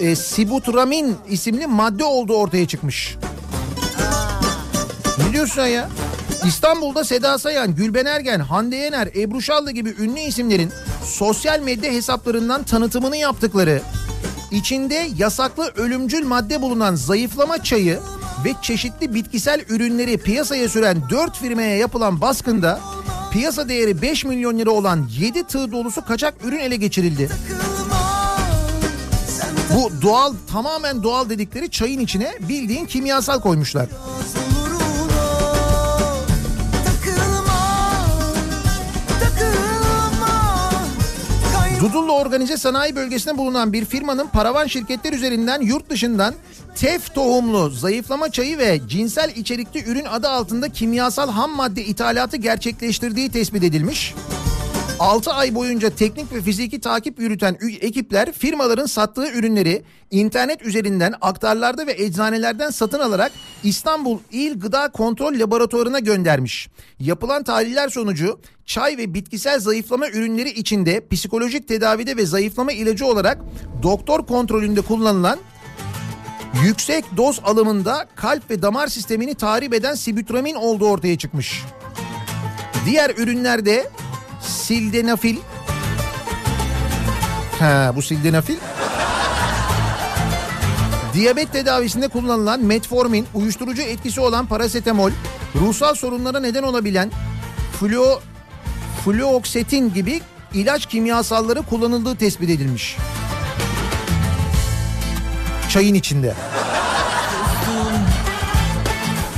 [0.00, 3.16] e, sibutramin isimli madde olduğu ortaya çıkmış.
[5.18, 5.88] Ne diyorsun ya?
[6.46, 10.72] İstanbul'da Seda Sayan, Gülben Ergen, Hande Yener, Ebru Şallı gibi ünlü isimlerin
[11.04, 13.82] sosyal medya hesaplarından tanıtımını yaptıkları
[14.50, 18.00] içinde yasaklı ölümcül madde bulunan zayıflama çayı
[18.44, 22.80] ve çeşitli bitkisel ürünleri piyasaya süren 4 firmaya yapılan baskında
[23.32, 27.28] piyasa değeri 5 milyon lira olan 7 tığ dolusu kaçak ürün ele geçirildi.
[27.28, 27.63] Sen
[29.74, 33.88] Bu doğal tamamen doğal dedikleri çayın içine bildiğin kimyasal koymuşlar.
[41.80, 46.34] Dudullu Organize Sanayi Bölgesi'nde bulunan bir firmanın paravan şirketler üzerinden yurt dışından
[46.74, 53.30] tef tohumlu zayıflama çayı ve cinsel içerikli ürün adı altında kimyasal ham madde ithalatı gerçekleştirdiği
[53.30, 54.14] tespit edilmiş.
[54.98, 61.86] 6 ay boyunca teknik ve fiziki takip yürüten ekipler firmaların sattığı ürünleri internet üzerinden aktarlarda
[61.86, 63.32] ve eczanelerden satın alarak
[63.62, 66.68] İstanbul İl Gıda Kontrol Laboratuvarına göndermiş.
[67.00, 73.38] Yapılan tahliller sonucu çay ve bitkisel zayıflama ürünleri içinde psikolojik tedavide ve zayıflama ilacı olarak
[73.82, 75.38] doktor kontrolünde kullanılan
[76.64, 81.62] yüksek doz alımında kalp ve damar sistemini tahrip eden sibutramin olduğu ortaya çıkmış.
[82.86, 83.90] Diğer ürünlerde
[84.46, 85.36] sildenafil.
[87.60, 88.56] Ha bu sildenafil.
[91.14, 95.10] Diyabet tedavisinde kullanılan metformin, uyuşturucu etkisi olan parasetamol,
[95.60, 97.10] ruhsal sorunlara neden olabilen
[97.80, 98.20] fluo,
[99.04, 100.20] fluoksetin gibi
[100.54, 102.96] ilaç kimyasalları kullanıldığı tespit edilmiş.
[105.70, 106.34] Çayın içinde.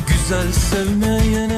[0.09, 1.56] Güzel sevmeyene?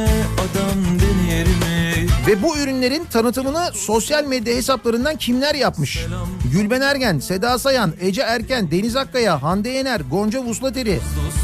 [2.29, 6.07] Ve bu ürünlerin tanıtımını sosyal medya hesaplarından kimler yapmış?
[6.53, 11.01] Gülben Ergen, Seda Sayan, Ece Erken, Deniz Akkaya, Hande Yener, Gonca Vuslateri,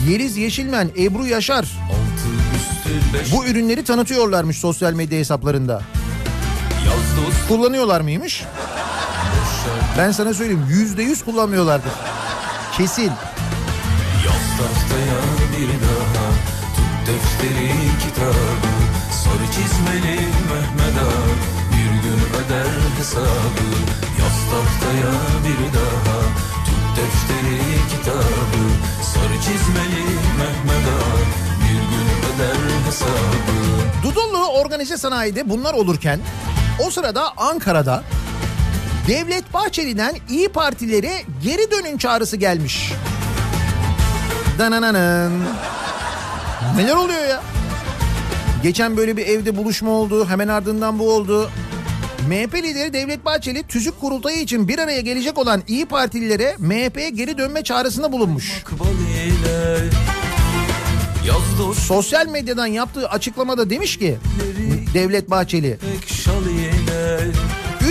[0.08, 1.66] Yeliz Yeşilmen, Ebru Yaşar.
[3.32, 5.82] Bu ürünleri tanıtıyorlarmış sosyal medya hesaplarında.
[7.48, 8.44] Kullanıyorlar mıymış?
[9.98, 11.92] Ben sana söyleyeyim yüzde yüz kullanmıyorlardır.
[12.76, 13.02] Kesin.
[13.02, 13.12] Yaz
[15.58, 16.28] bir daha
[16.76, 18.53] Tut defteri kitabı
[24.94, 25.12] tahtaya
[25.44, 26.20] bir daha
[26.66, 28.64] Tut defteri kitabı
[29.02, 30.04] Sarı çizmeli
[30.38, 31.16] Mehmet Ağa
[31.60, 36.20] Bir gün öder hesabı Dudullu organize sanayide bunlar olurken
[36.86, 38.04] o sırada Ankara'da
[39.08, 42.92] Devlet Bahçeli'den İyi Partilere geri dönün çağrısı gelmiş.
[44.58, 45.32] Danananın.
[46.76, 47.42] Neler oluyor ya?
[48.62, 50.28] Geçen böyle bir evde buluşma oldu.
[50.28, 51.50] Hemen ardından bu oldu.
[52.28, 57.38] MHP lideri Devlet Bahçeli tüzük kurultayı için bir araya gelecek olan İyi Partililere MHP'ye geri
[57.38, 58.62] dönme çağrısında bulunmuş.
[61.78, 64.16] Sosyal medyadan yaptığı açıklamada demiş ki
[64.94, 66.70] Devlet Bahçeli pek şal ile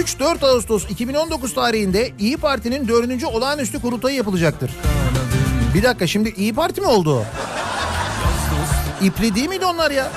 [0.04, 3.24] 3-4 Ağustos 2019 tarihinde İyi Parti'nin 4.
[3.24, 4.72] olağanüstü kurultayı yapılacaktır.
[5.74, 7.24] Bir dakika şimdi İyi Parti mi oldu?
[9.02, 10.12] İpli değil miydi onlar ya?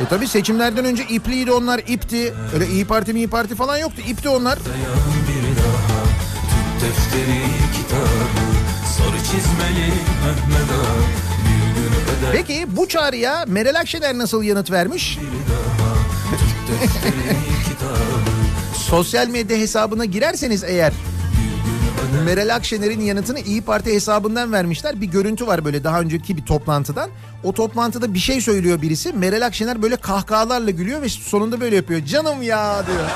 [0.00, 2.34] E tabi seçimlerden önce ipliydi onlar ipti.
[2.54, 4.02] Öyle İyi Parti mi İyi Parti falan yoktu.
[4.08, 4.58] İpti onlar.
[6.80, 7.42] Defteri
[7.76, 8.24] kitabı
[8.96, 9.92] Sarı çizmeli
[10.24, 15.18] Mehmet Ağa Peki bu çağrıya Meral Akşener nasıl yanıt vermiş?
[18.76, 20.92] Sosyal medya hesabına girerseniz eğer
[22.24, 25.00] Meral Akşener'in yanıtını İyi Parti hesabından vermişler.
[25.00, 27.10] Bir görüntü var böyle daha önceki bir toplantıdan.
[27.44, 29.12] O toplantıda bir şey söylüyor birisi.
[29.12, 32.04] Meral Akşener böyle kahkahalarla gülüyor ve sonunda böyle yapıyor.
[32.04, 33.04] Canım ya diyor.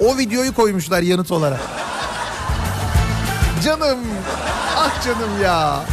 [0.00, 1.60] O videoyu koymuşlar yanıt olarak.
[3.64, 3.98] Canım.
[4.76, 5.84] Ah canım ya.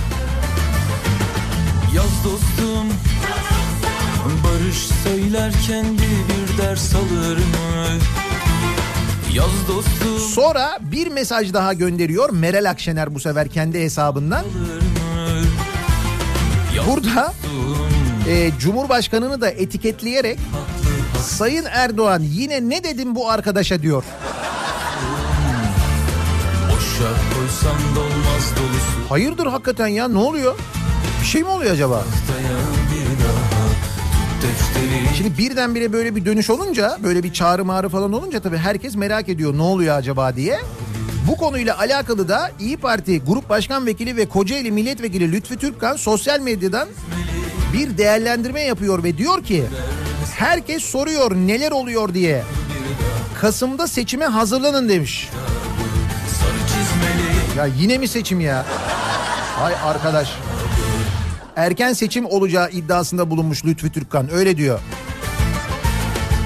[1.95, 2.87] Yaz dostum
[4.43, 7.99] Barış söylerken bir bir ders alır mı?
[9.35, 14.45] Yaz dostum Sonra bir mesaj daha gönderiyor Meral Akşener bu sefer kendi hesabından.
[16.87, 17.33] Burada
[18.29, 20.39] e, Cumhurbaşkanını da etiketleyerek
[21.21, 24.03] Sayın Erdoğan yine ne dedim bu arkadaşa diyor.
[29.09, 30.55] Hayırdır hakikaten ya ne oluyor?
[31.21, 31.95] Bir şey mi oluyor acaba?
[31.95, 32.74] Dayan
[35.17, 39.29] Şimdi birdenbire böyle bir dönüş olunca böyle bir çağrı mağrı falan olunca tabii herkes merak
[39.29, 40.59] ediyor ne oluyor acaba diye.
[41.27, 46.39] Bu konuyla alakalı da İyi Parti Grup Başkan Vekili ve Kocaeli Milletvekili Lütfü Türkkan sosyal
[46.39, 46.87] medyadan
[47.73, 49.63] bir değerlendirme yapıyor ve diyor ki
[50.35, 52.43] herkes soruyor neler oluyor diye.
[53.41, 55.29] Kasım'da seçime hazırlanın demiş.
[57.57, 58.65] Ya yine mi seçim ya?
[59.59, 60.29] Hay arkadaş.
[61.55, 64.79] Erken seçim olacağı iddiasında bulunmuş Lütfü Türkkan öyle diyor.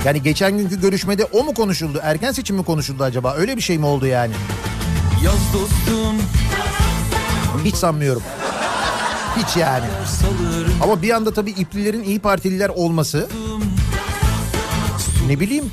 [0.05, 1.99] Yani geçen günkü görüşmede o mu konuşuldu?
[2.03, 3.33] Erken seçim mi konuşuldu acaba?
[3.37, 4.33] Öyle bir şey mi oldu yani?
[5.23, 6.15] Yaz dostum
[7.65, 8.23] Hiç sanmıyorum.
[9.37, 9.85] Hiç yani.
[10.83, 13.29] Ama bir anda tabii iplilerin iyi partililer olması
[15.27, 15.71] ne bileyim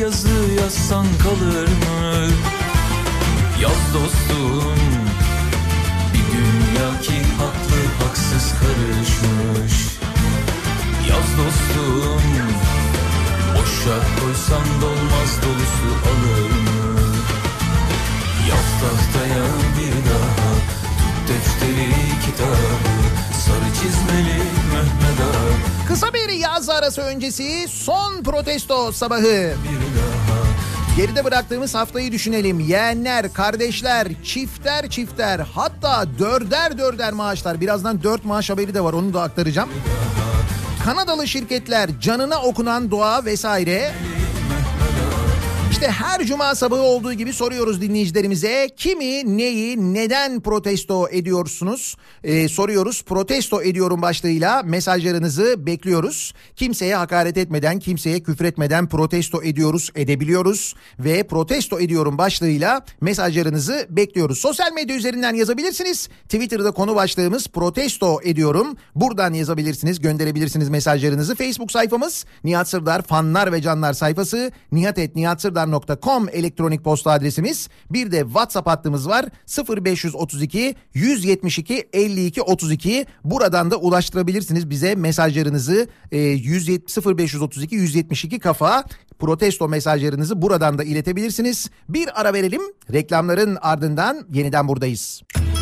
[0.00, 0.28] yazı
[0.62, 2.28] yazsan kalır mı?
[3.62, 4.74] Yaz dostum
[6.76, 9.74] Ki haklı haksız karışmış
[11.08, 12.22] Yaz dostum
[13.54, 17.00] Boşa koysan dolmaz dolusu alır mı?
[18.48, 19.44] Yaz tahtaya
[19.76, 20.48] bir daha
[20.98, 21.90] Tut defteri
[22.26, 22.68] kitabı
[23.46, 24.38] Sarı çizmeli
[24.72, 29.22] Mehmet Ağa kısa bir yaz arası öncesi son protesto sabahı.
[29.24, 30.15] Bir daha
[30.96, 32.60] Geride bıraktığımız haftayı düşünelim.
[32.60, 37.60] Yeğenler, kardeşler, çifter çifter hatta dörder dörder maaşlar.
[37.60, 39.68] Birazdan dört maaş haberi de var onu da aktaracağım.
[40.84, 43.92] Kanadalı şirketler canına okunan dua vesaire.
[45.76, 51.96] İşte her cuma sabahı olduğu gibi soruyoruz dinleyicilerimize kimi neyi neden protesto ediyorsunuz?
[52.24, 56.34] Ee, soruyoruz protesto ediyorum başlığıyla mesajlarınızı bekliyoruz.
[56.56, 64.38] Kimseye hakaret etmeden kimseye küfretmeden protesto ediyoruz edebiliyoruz ve protesto ediyorum başlığıyla mesajlarınızı bekliyoruz.
[64.38, 66.08] Sosyal medya üzerinden yazabilirsiniz.
[66.24, 68.76] Twitter'da konu başlığımız protesto ediyorum.
[68.94, 71.34] Buradan yazabilirsiniz gönderebilirsiniz mesajlarınızı.
[71.34, 74.52] Facebook sayfamız Nihat Sırdar fanlar ve canlar sayfası
[75.66, 77.68] nihatetnihatsırdar.com elektronik posta adresimiz.
[77.90, 79.26] Bir de WhatsApp hattımız var
[79.68, 88.84] 0532 172 52 32 buradan da ulaştırabilirsiniz bize mesajlarınızı e, 170 0532 172 kafa
[89.18, 91.70] protesto mesajlarınızı buradan da iletebilirsiniz.
[91.88, 92.62] Bir ara verelim
[92.92, 95.22] reklamların ardından yeniden buradayız.
[95.34, 95.55] Kafa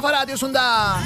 [0.00, 0.96] kafa radyosunda.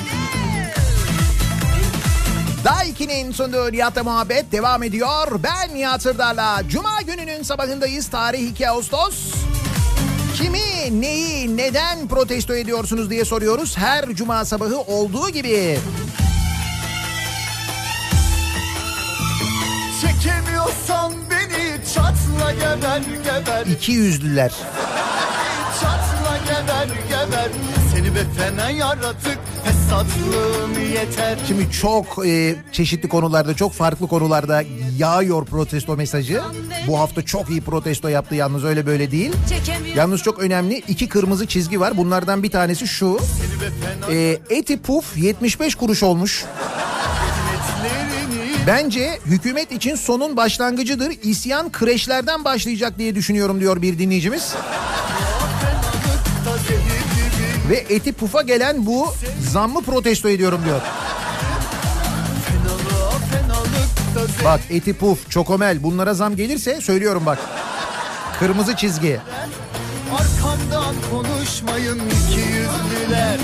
[2.64, 5.40] Daiki'nin sunduğu Nihat'la muhabbet devam ediyor.
[5.42, 6.62] Ben Nihat Sırdar'la.
[6.68, 8.09] Cuma gününün sabahındayız.
[8.09, 9.34] Tarih 2 Ağustos.
[10.36, 13.78] Kimi, neyi, neden protesto ediyorsunuz diye soruyoruz.
[13.78, 15.78] Her cuma sabahı olduğu gibi.
[20.01, 24.53] Çekemiyorsan beni çatla geber geber İki yüzlüler.
[25.80, 27.49] Çatla geber geber
[28.15, 34.62] Be fena yaratık Fesatlığın yeter Şimdi çok e, çeşitli konularda, çok farklı konularda
[34.99, 36.43] yağıyor protesto mesajı.
[36.87, 39.33] Bu hafta çok iyi protesto yaptı yalnız öyle böyle değil.
[39.97, 41.97] Yalnız çok önemli iki kırmızı çizgi var.
[41.97, 43.19] Bunlardan bir tanesi şu.
[44.11, 46.45] E, eti puf 75 kuruş olmuş.
[48.67, 51.12] Bence hükümet için sonun başlangıcıdır.
[51.23, 54.55] İsyan kreşlerden başlayacak diye düşünüyorum diyor bir dinleyicimiz.
[57.71, 59.15] Ve eti pufa gelen bu
[59.51, 60.81] zammı protesto ediyorum diyor.
[64.45, 67.39] Bak eti puf, çokomel bunlara zam gelirse söylüyorum bak.
[68.39, 69.21] Kırmızı çizgi.
[70.12, 73.39] Arkamdan konuşmayın iki yüzlüler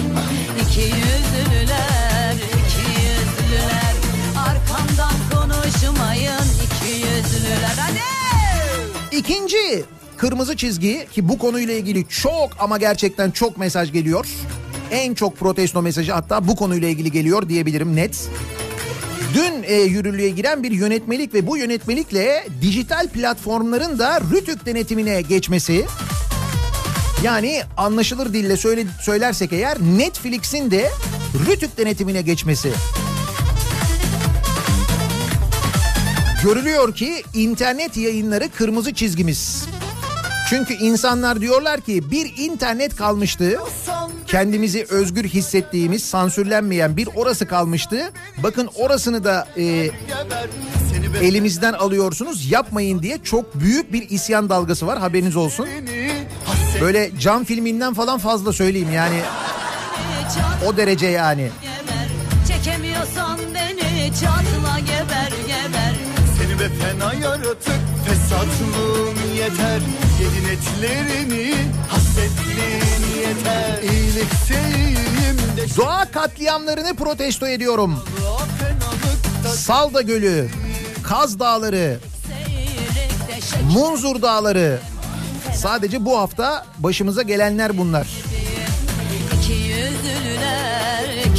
[0.63, 3.95] İki yüzlüler, iki yüzlüler
[4.39, 8.01] Arkamdan konuşmayın iki yüzlüler Hadi!
[9.17, 9.85] İkinci
[10.21, 14.27] kırmızı çizgi ki bu konuyla ilgili çok ama gerçekten çok mesaj geliyor.
[14.91, 18.29] En çok protesto mesajı hatta bu konuyla ilgili geliyor diyebilirim net.
[19.35, 25.87] Dün e, yürürlüğe giren bir yönetmelik ve bu yönetmelikle dijital platformların da rütük denetimine geçmesi.
[27.25, 30.91] Yani anlaşılır dille söyle, söylersek eğer Netflix'in de
[31.49, 32.73] Rütük denetimine geçmesi.
[36.45, 39.65] Görülüyor ki internet yayınları kırmızı çizgimiz.
[40.51, 43.59] Çünkü insanlar diyorlar ki bir internet kalmıştı.
[44.27, 48.11] Kendimizi özgür hissettiğimiz sansürlenmeyen bir orası kalmıştı.
[48.43, 49.91] Bakın orasını da e,
[51.23, 55.69] elimizden alıyorsunuz yapmayın diye çok büyük bir isyan dalgası var haberiniz olsun.
[56.81, 59.21] Böyle cam filminden falan fazla söyleyeyim yani
[60.67, 61.51] o derece yani.
[62.49, 65.95] Çekemiyorsan beni çatla geber geber
[66.39, 69.81] Seni be fena yaratık Fesatlığın yeter
[70.21, 71.55] Yedin etlerini
[71.89, 77.99] Hasretliğin yeter İyilikseyinim de Doğa katliamlarını protesto ediyorum.
[79.55, 80.49] Salda Gölü,
[81.03, 81.99] Kaz Dağları,
[83.73, 84.79] Munzur Dağları.
[85.55, 88.07] Sadece bu hafta başımıza gelenler bunlar.
[89.37, 91.30] iki yüzlüler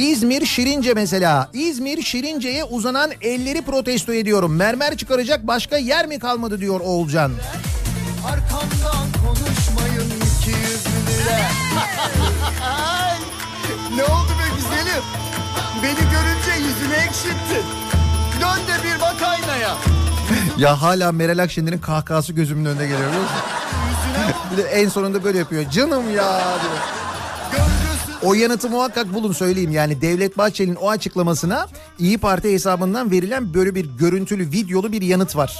[0.00, 1.48] İzmir Şirince mesela.
[1.52, 4.56] İzmir Şirince'ye uzanan elleri protesto ediyorum.
[4.56, 7.32] Mermer çıkaracak başka yer mi kalmadı diyor Oğulcan.
[8.26, 11.50] Arkamdan konuşmayın iki yüzlüler
[12.80, 13.18] Ay,
[13.96, 15.02] Ne oldu be güzelim
[15.82, 17.64] Beni görünce yüzünü ekşittin
[18.40, 19.76] Dön de bir bak aynaya
[20.58, 23.10] Ya hala Meral Akşener'in kahkahası gözümün önüne geliyor
[24.52, 25.70] Bir de en sonunda böyle yapıyor.
[25.70, 26.78] Canım ya diyor.
[27.52, 27.89] Görgüsüz
[28.22, 29.70] O yanıtı muhakkak bulun söyleyeyim.
[29.70, 31.66] Yani Devlet Bahçeli'nin o açıklamasına
[31.98, 35.58] İyi Parti hesabından verilen böyle bir görüntülü videolu bir yanıt var.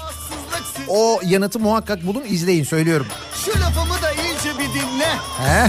[0.88, 3.06] O yanıtı muhakkak bulun izleyin söylüyorum.
[3.44, 5.08] Şu lafımı da iyice bir dinle
[5.38, 5.68] Heh.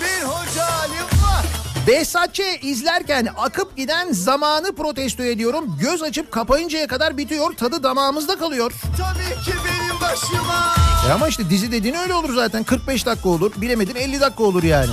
[0.00, 1.46] Bir hoca alim var
[1.86, 5.76] Behzatçı izlerken akıp giden zamanı protesto ediyorum.
[5.80, 7.52] Göz açıp kapayıncaya kadar bitiyor.
[7.52, 8.72] Tadı damağımızda kalıyor.
[8.98, 10.74] Tabii ki benim başıma
[11.08, 12.64] E ama işte dizi dediğin öyle olur zaten.
[12.64, 13.52] 45 dakika olur.
[13.56, 14.90] Bilemedin 50 dakika olur yani.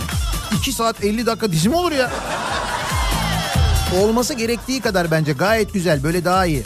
[0.51, 2.11] 2 saat 50 dakika dizi mi olur ya?
[4.01, 6.03] Olması gerektiği kadar bence gayet güzel.
[6.03, 6.63] Böyle daha iyi.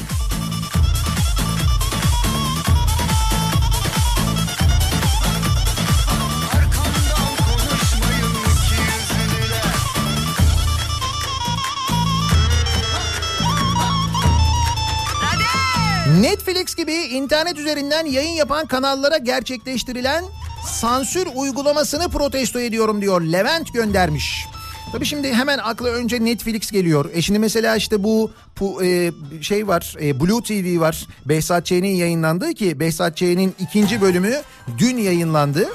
[16.22, 20.24] Netflix gibi internet üzerinden yayın yapan kanallara gerçekleştirilen
[20.66, 23.22] sansür uygulamasını protesto ediyorum diyor.
[23.22, 24.46] Levent göndermiş.
[24.92, 27.10] Tabii şimdi hemen akla önce Netflix geliyor.
[27.14, 29.12] E şimdi mesela işte bu, bu e,
[29.42, 31.08] şey var, e, Blue TV var.
[31.26, 34.42] Behzat Ç'nin yayınlandığı ki Behzat Ç'nin ikinci bölümü
[34.78, 35.70] dün yayınlandı.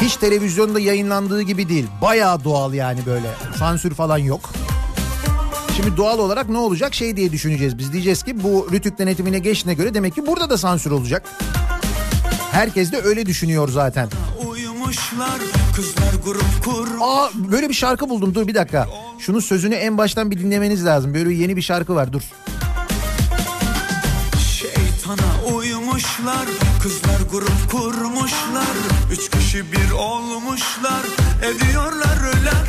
[0.00, 1.86] Hiç televizyonda yayınlandığı gibi değil.
[2.02, 3.30] Bayağı doğal yani böyle.
[3.58, 4.50] Sansür falan yok.
[5.78, 7.78] Şimdi doğal olarak ne olacak şey diye düşüneceğiz.
[7.78, 11.28] Biz diyeceğiz ki bu rütük denetimine geçtiğine göre demek ki burada da sansür olacak.
[12.52, 14.08] Herkes de öyle düşünüyor zaten.
[14.48, 15.38] Uyumuşlar
[15.76, 18.86] kızlar grup kur Aa böyle bir şarkı buldum dur bir dakika.
[19.18, 21.14] Şunun sözünü en baştan bir dinlemeniz lazım.
[21.14, 22.22] Böyle yeni bir şarkı var dur.
[24.38, 26.48] Şeytana uymuşlar
[26.82, 28.76] Kızlar grup kurmuşlar
[29.12, 31.02] Üç kişi bir olmuşlar
[31.42, 32.67] Ediyorlar lak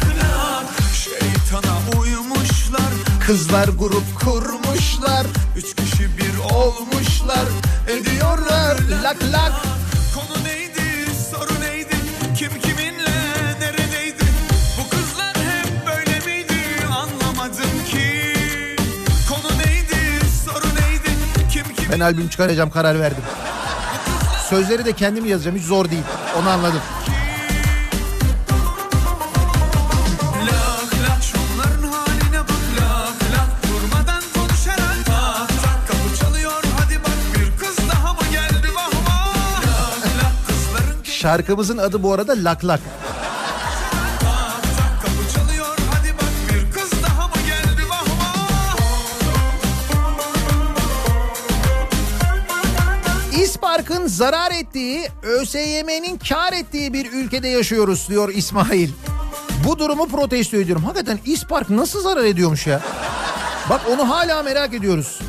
[3.30, 5.28] Kızlar grup kurmuşlar.
[5.56, 7.46] Üç kişi bir olmuşlar
[7.88, 9.52] Ediyorlar lak lak.
[10.16, 11.96] Konu neydi soru neydi
[12.38, 13.12] Kim kiminle
[13.60, 14.26] neredeydi
[14.80, 18.36] Bu kızlar hep böyle miydi Anlamadım ki
[19.30, 21.10] Konu neydi soru neydi
[21.52, 23.24] Kim kiminle Ben albüm çıkaracağım karar verdim.
[24.50, 26.04] Sözleri de kendim yazacağım hiç zor değil.
[26.40, 26.82] Onu anladım.
[27.08, 27.19] Lak
[41.20, 42.80] Şarkımızın adı bu arada Lak Lak.
[53.42, 58.90] İspark'ın zarar ettiği, ÖSYM'nin kar ettiği bir ülkede yaşıyoruz diyor İsmail.
[59.68, 60.84] Bu durumu protesto ediyorum.
[60.84, 62.82] Hakikaten İspark nasıl zarar ediyormuş ya?
[63.70, 65.20] Bak onu hala merak ediyoruz.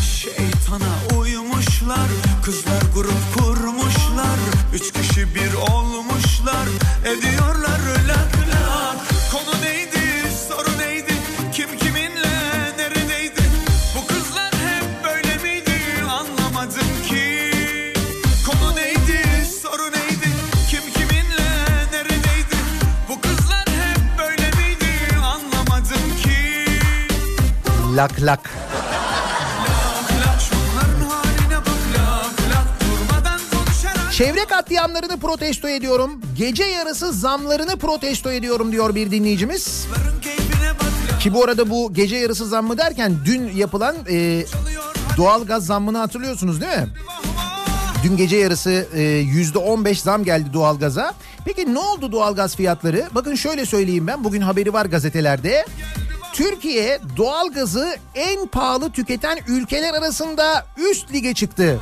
[0.00, 2.08] Şeytana uymuşlar
[2.48, 4.38] Kızlar grup kurmuşlar.
[4.74, 6.68] Üç kişi bir olmuşlar.
[7.04, 8.96] Ediyorlar lak lak
[9.32, 11.12] Konu neydi soru neydi?
[11.52, 12.30] Kim kiminle
[12.78, 13.42] neredeydi?
[13.96, 15.80] Bu kızlar hep böyle miydi?
[16.10, 17.52] Anlamadım ki.
[18.46, 20.28] Konu neydi soru neydi?
[20.70, 21.48] Kim kiminle
[21.92, 22.56] neredeydi?
[23.08, 25.16] Bu kızlar hep böyle miydi?
[25.24, 26.66] Anlamadım ki.
[27.96, 28.50] Lak lak.
[34.18, 36.20] Çevre katliamlarını protesto ediyorum.
[36.38, 39.86] Gece yarısı zamlarını protesto ediyorum diyor bir dinleyicimiz.
[41.20, 44.44] Ki bu arada bu gece yarısı zammı derken dün yapılan e,
[45.16, 46.88] doğalgaz zammını hatırlıyorsunuz değil mi?
[48.04, 51.14] Dün gece yarısı e, yüzde 15 zam geldi doğalgaza.
[51.44, 53.08] Peki ne oldu doğalgaz fiyatları?
[53.14, 55.66] Bakın şöyle söyleyeyim ben bugün haberi var gazetelerde.
[56.32, 61.80] Türkiye doğalgazı en pahalı tüketen ülkeler arasında üst lige çıktı.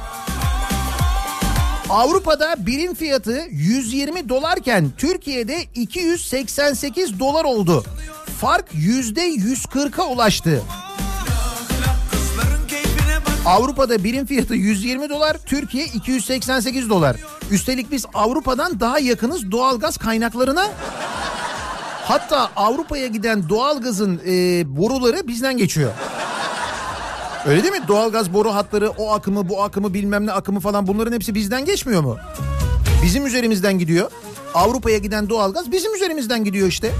[1.91, 7.84] Avrupa'da birim fiyatı 120 dolarken Türkiye'de 288 dolar oldu.
[8.41, 10.62] Fark yüzde 140'a ulaştı.
[13.47, 17.16] Avrupa'da birim fiyatı 120 dolar, Türkiye 288 dolar.
[17.51, 20.70] Üstelik biz Avrupa'dan daha yakınız doğalgaz kaynaklarına.
[22.05, 24.32] Hatta Avrupa'ya giden doğalgazın e,
[24.76, 25.91] boruları bizden geçiyor.
[27.49, 27.88] Öyle değil mi?
[27.88, 32.03] Doğalgaz boru hatları, o akımı, bu akımı, bilmem ne akımı falan bunların hepsi bizden geçmiyor
[32.03, 32.16] mu?
[33.03, 34.11] Bizim üzerimizden gidiyor.
[34.55, 36.92] Avrupa'ya giden doğalgaz bizim üzerimizden gidiyor işte.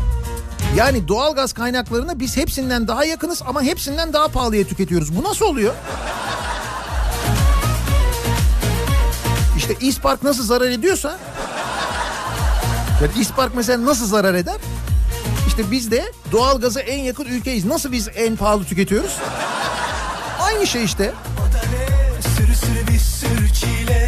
[0.77, 5.17] Yani doğalgaz kaynaklarını biz hepsinden daha yakınız ama hepsinden daha pahalıya tüketiyoruz.
[5.17, 5.75] Bu nasıl oluyor?
[9.57, 11.19] İşte İspark nasıl zarar ediyorsa
[13.03, 14.57] yani İspark mesela nasıl zarar eder?
[15.49, 17.65] İşte biz de doğalgaza en yakın ülkeyiz.
[17.65, 19.17] Nasıl biz en pahalı tüketiyoruz?
[20.47, 21.13] Aynı şey işte.
[22.21, 24.06] Sürü sürü bir sürü çile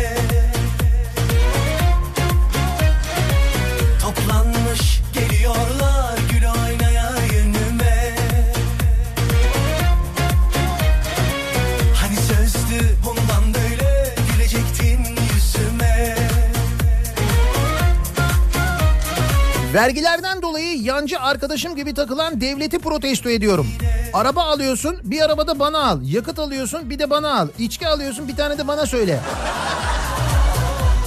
[19.75, 23.67] Vergilerden dolayı yancı arkadaşım gibi takılan devleti protesto ediyorum.
[24.13, 26.01] Araba alıyorsun bir arabada bana al.
[26.03, 27.49] Yakıt alıyorsun bir de bana al.
[27.59, 29.21] İçki alıyorsun bir tane de bana söyle.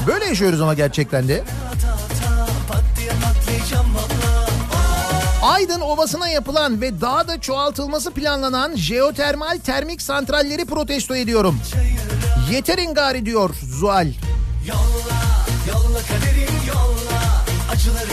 [0.07, 1.43] Böyle yaşıyoruz ama gerçekten de.
[5.43, 11.59] Aydın Ovası'na yapılan ve daha da çoğaltılması planlanan jeotermal termik santralleri protesto ediyorum.
[12.51, 14.07] Yeterin gari diyor Zuhal.
[14.67, 15.17] Yolla,
[15.67, 17.11] yolla kaderim yolla
[17.71, 18.10] Acıları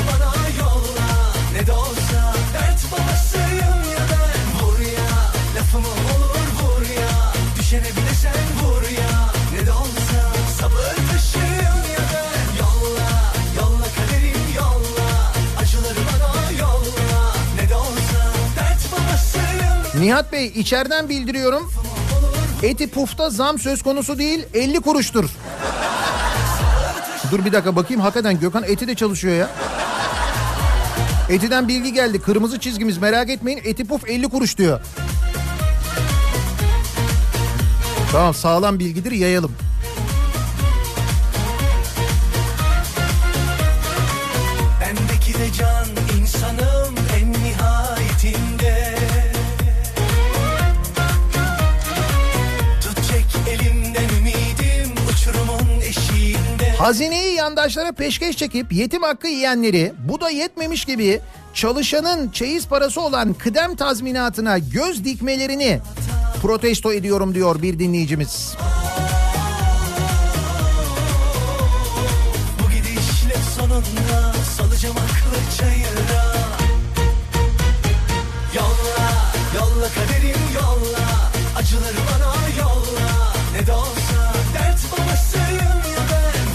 [20.01, 21.73] Nihat Bey içeriden bildiriyorum.
[22.63, 25.31] Eti pufta zam söz konusu değil 50 kuruştur.
[27.31, 29.49] Dur bir dakika bakayım hakikaten Gökhan eti de çalışıyor ya.
[31.29, 32.21] Etiden bilgi geldi.
[32.21, 33.61] Kırmızı çizgimiz merak etmeyin.
[33.65, 34.81] Eti puf 50 kuruş diyor.
[38.13, 39.53] Tamam sağlam bilgidir yayalım.
[56.89, 61.21] Hazineyi yandaşlara peşkeş çekip yetim hakkı yiyenleri bu da yetmemiş gibi
[61.55, 65.81] çalışanın çeyiz parası olan kıdem tazminatına göz dikmelerini
[66.43, 68.57] protesto ediyorum diyor bir dinleyicimiz.
[72.63, 75.98] Bu gidişle sonunda salacağım aklı çayıra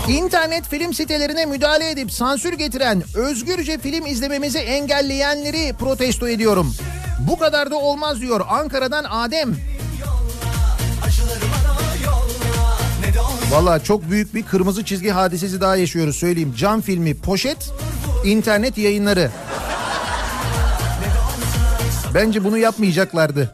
[0.08, 6.76] İnternet film sitelerine müdahale edip sansür getiren, özgürce film izlememizi engelleyenleri protesto ediyorum.
[7.20, 9.56] Bu kadar da olmaz diyor Ankara'dan Adem.
[13.51, 16.54] Valla çok büyük bir kırmızı çizgi hadisesi daha yaşıyoruz söyleyeyim.
[16.58, 17.74] Cam filmi, poşet,
[18.26, 19.32] internet yayınları.
[22.14, 23.54] Bence bunu yapmayacaklardı.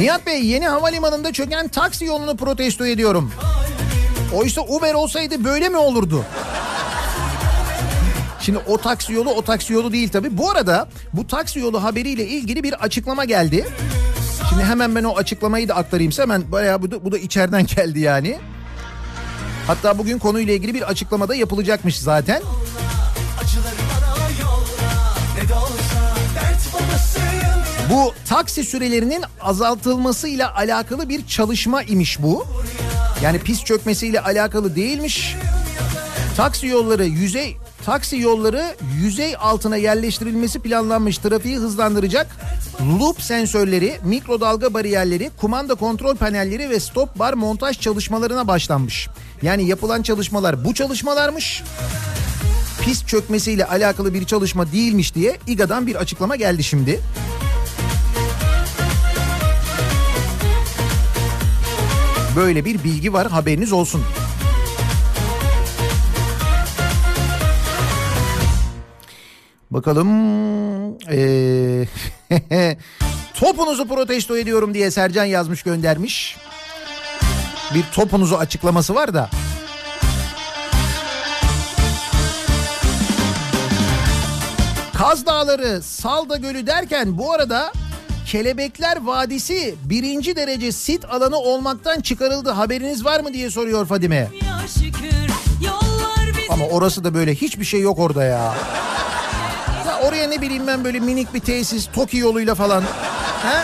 [0.00, 3.32] Nihat Bey yeni havalimanında çöken taksi yolunu protesto ediyorum.
[4.34, 6.24] Oysa Uber olsaydı böyle mi olurdu?
[8.40, 10.38] Şimdi o taksi yolu o taksi yolu değil tabii.
[10.38, 13.66] Bu arada bu taksi yolu haberiyle ilgili bir açıklama geldi.
[14.48, 16.12] Şimdi hemen ben o açıklamayı da aktarayım.
[16.16, 18.38] Hemen bayağı bu da, bu da içeriden geldi yani.
[19.66, 22.42] Hatta bugün konuyla ilgili bir açıklama da yapılacakmış zaten.
[22.42, 22.89] Acıları
[27.90, 32.46] Bu taksi sürelerinin azaltılmasıyla alakalı bir çalışma imiş bu.
[33.22, 35.36] Yani pis çökmesiyle alakalı değilmiş.
[36.36, 41.18] Taksi yolları yüzey taksi yolları yüzey altına yerleştirilmesi planlanmış.
[41.18, 42.26] Trafiği hızlandıracak
[43.00, 49.08] loop sensörleri, mikrodalga bariyerleri, kumanda kontrol panelleri ve stop bar montaj çalışmalarına başlanmış.
[49.42, 51.62] Yani yapılan çalışmalar bu çalışmalarmış.
[52.84, 57.00] Pist çökmesiyle alakalı bir çalışma değilmiş diye İGA'dan bir açıklama geldi şimdi.
[62.40, 64.02] Böyle bir bilgi var haberiniz olsun.
[69.70, 70.08] Bakalım.
[71.10, 71.86] Ee,
[73.34, 76.36] topunuzu protesto ediyorum diye Sercan yazmış göndermiş.
[77.74, 79.30] Bir topunuzu açıklaması var da.
[84.94, 87.72] Kaz Dağları, Salda Gölü derken bu arada
[88.30, 92.50] Kelebekler Vadisi birinci derece sit alanı olmaktan çıkarıldı.
[92.50, 94.28] Haberiniz var mı diye soruyor Fadime.
[94.74, 95.30] Şükür
[96.50, 98.54] Ama orası da böyle hiçbir şey yok orada ya.
[99.86, 102.82] Ya oraya ne bileyim ben böyle minik bir tesis Toki yoluyla falan.
[103.42, 103.58] He?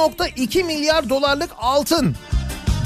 [0.00, 2.16] 10.2 milyar dolarlık altın,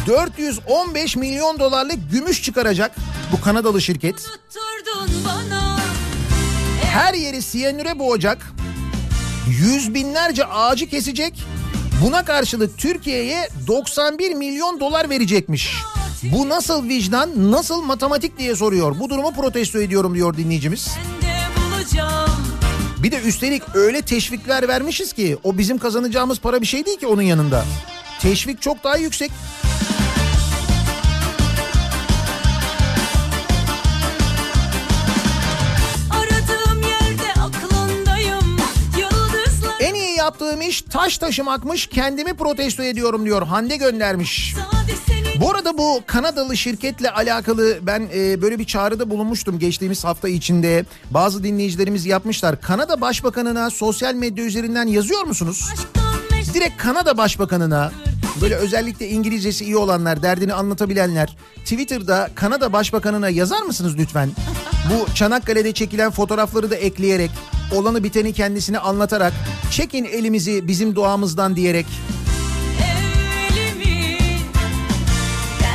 [0.06, 2.92] 415 milyon dolarlık gümüş çıkaracak
[3.32, 4.30] bu Kanadalı şirket.
[6.82, 8.52] Her yeri siyanüre boğacak,
[9.48, 11.44] yüz binlerce ağacı kesecek,
[12.04, 15.74] buna karşılık Türkiye'ye 91 milyon dolar verecekmiş.
[16.22, 18.98] Bu nasıl vicdan, nasıl matematik diye soruyor.
[19.00, 20.88] Bu durumu protesto ediyorum diyor dinleyicimiz.
[21.22, 22.53] Ben de bulacağım
[23.04, 27.06] bir de üstelik öyle teşvikler vermişiz ki o bizim kazanacağımız para bir şey değil ki
[27.06, 27.64] onun yanında.
[28.20, 29.30] Teşvik çok daha yüksek.
[40.24, 44.54] Yaptığım iş taş taşımakmış kendimi protesto ediyorum diyor Hande göndermiş.
[45.40, 50.84] Bu arada bu Kanadalı şirketle alakalı ben e, böyle bir çağrıda bulunmuştum geçtiğimiz hafta içinde.
[51.10, 52.60] Bazı dinleyicilerimiz yapmışlar.
[52.60, 55.70] Kanada Başbakanına sosyal medya üzerinden yazıyor musunuz?
[56.54, 57.92] Direkt Kanada Başbakanına
[58.40, 64.30] böyle özellikle İngilizcesi iyi olanlar, derdini anlatabilenler Twitter'da Kanada Başbakanına yazar mısınız lütfen?
[64.90, 67.30] Bu Çanakkale'de çekilen fotoğrafları da ekleyerek,
[67.72, 69.32] olanı biteni kendisine anlatarak,
[69.70, 71.86] çekin elimizi bizim doğamızdan diyerek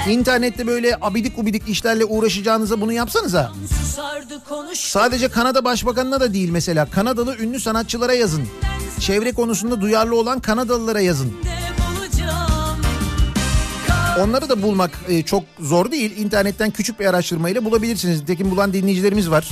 [0.10, 3.52] İnternette böyle abidik gubidik işlerle uğraşacağınıza bunu yapsanıza.
[4.74, 6.86] Sadece Kanada Başbakanına da değil mesela.
[6.86, 8.44] Kanadalı ünlü sanatçılara yazın.
[9.00, 11.34] Çevre konusunda duyarlı olan Kanadalılara yazın.
[14.18, 16.18] Onları da bulmak e, çok zor değil.
[16.18, 18.20] İnternetten küçük bir araştırmayla bulabilirsiniz.
[18.22, 19.50] Nitekim bulan dinleyicilerimiz var.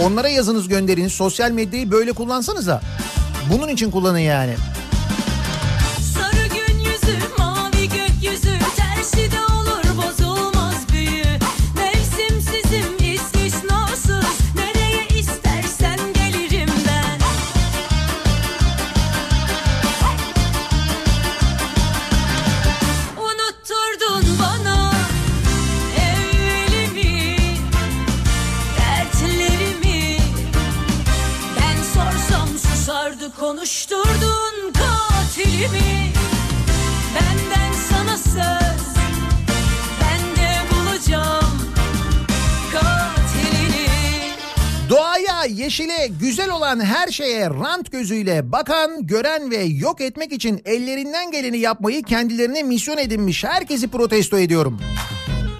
[0.00, 1.12] Onlara yazınız gönderiniz.
[1.12, 2.80] Sosyal medyayı böyle kullansanıza.
[3.52, 4.54] Bunun için kullanın yani.
[45.70, 51.58] Yeşile, güzel olan her şeye rant gözüyle bakan, gören ve yok etmek için ellerinden geleni
[51.58, 54.80] yapmayı kendilerine misyon edinmiş herkesi protesto ediyorum.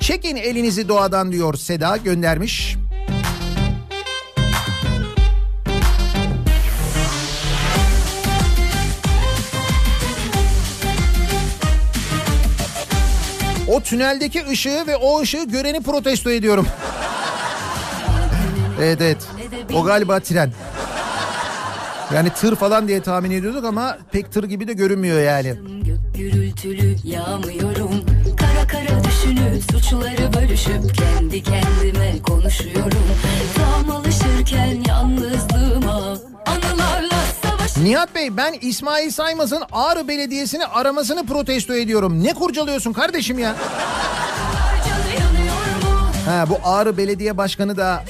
[0.01, 2.77] Çekin elinizi doğadan diyor Seda göndermiş.
[13.69, 16.67] O tüneldeki ışığı ve o ışığı göreni protesto ediyorum.
[18.81, 19.29] Evet evet.
[19.75, 20.53] O galiba tren.
[22.15, 25.55] Yani tır falan diye tahmin ediyorduk ama pek tır gibi de görünmüyor yani.
[25.83, 27.91] Gök gürültülü yağmıyorum
[28.37, 33.07] Kara kara düşünüp suçları bölüşüp Kendi kendime konuşuyorum
[33.57, 36.17] Tam alışırken yalnızlığıma
[36.47, 42.25] Anılarla savaş Nihat Bey ben İsmail Saymaz'ın Ağrı Belediyesi'ni aramasını protesto ediyorum.
[42.25, 43.57] Ne kurcalıyorsun kardeşim ya?
[46.27, 48.05] Ha bu Ağrı Belediye Başkanı da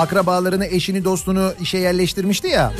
[0.00, 2.72] akrabalarını, eşini, dostunu işe yerleştirmişti ya.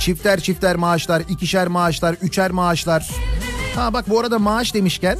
[0.00, 3.10] Çifter çifter maaşlar, ikişer maaşlar, üçer maaşlar.
[3.76, 5.18] Ha bak bu arada maaş demişken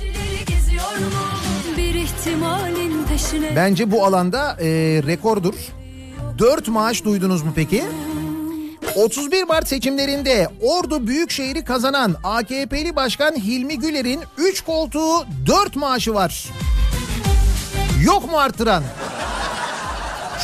[3.57, 4.67] Bence bu alanda e,
[5.07, 5.55] rekordur.
[6.39, 7.85] 4 maaş duydunuz mu peki?
[8.97, 16.49] 31 Mart seçimlerinde Ordu Büyükşehir'i kazanan AKP'li Başkan Hilmi Güler'in 3 koltuğu 4 maaşı var.
[18.05, 18.83] Yok mu artıran?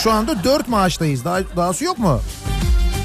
[0.03, 1.25] Şu anda 4 maaştayız.
[1.25, 2.21] Daha, dahası yok mu?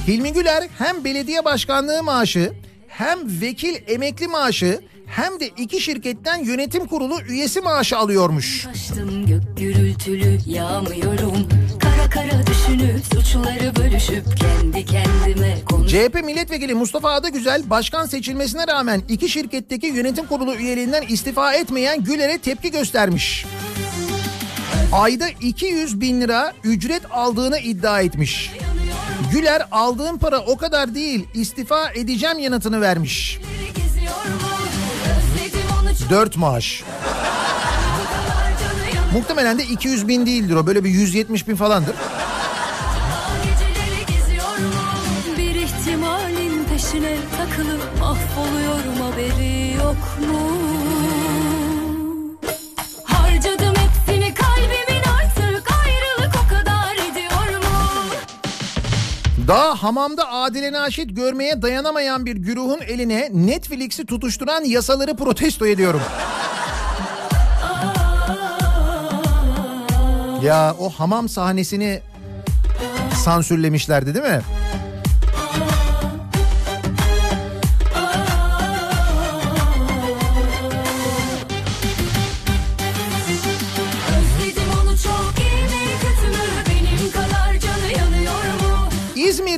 [0.07, 2.53] Hilmi Güler hem belediye başkanlığı maaşı
[2.87, 8.63] hem vekil emekli maaşı hem de iki şirketten yönetim kurulu üyesi maaşı alıyormuş.
[8.65, 11.47] Kaçtım gök gürültülü yağmıyorum
[11.79, 19.01] Kara kara düşünüp suçları bölüşüp kendi kendime konuş CHP milletvekili Mustafa Adagüzel başkan seçilmesine rağmen
[19.09, 23.45] iki şirketteki yönetim kurulu üyeliğinden istifa etmeyen Güler'e tepki göstermiş.
[24.93, 28.51] Ayda 200 bin lira ücret aldığını iddia etmiş.
[29.31, 33.39] Güler aldığım para o kadar değil istifa edeceğim yanıtını vermiş.
[36.09, 36.83] 4 maaş.
[39.13, 41.95] Muhtemelen de 200 bin değildir o böyle bir 170 bin falandır.
[59.47, 66.01] Daha hamamda Adile Naşit görmeye dayanamayan bir güruhun eline Netflix'i tutuşturan yasaları protesto ediyorum.
[70.43, 72.01] Ya o hamam sahnesini
[73.23, 74.41] sansürlemişlerdi değil mi?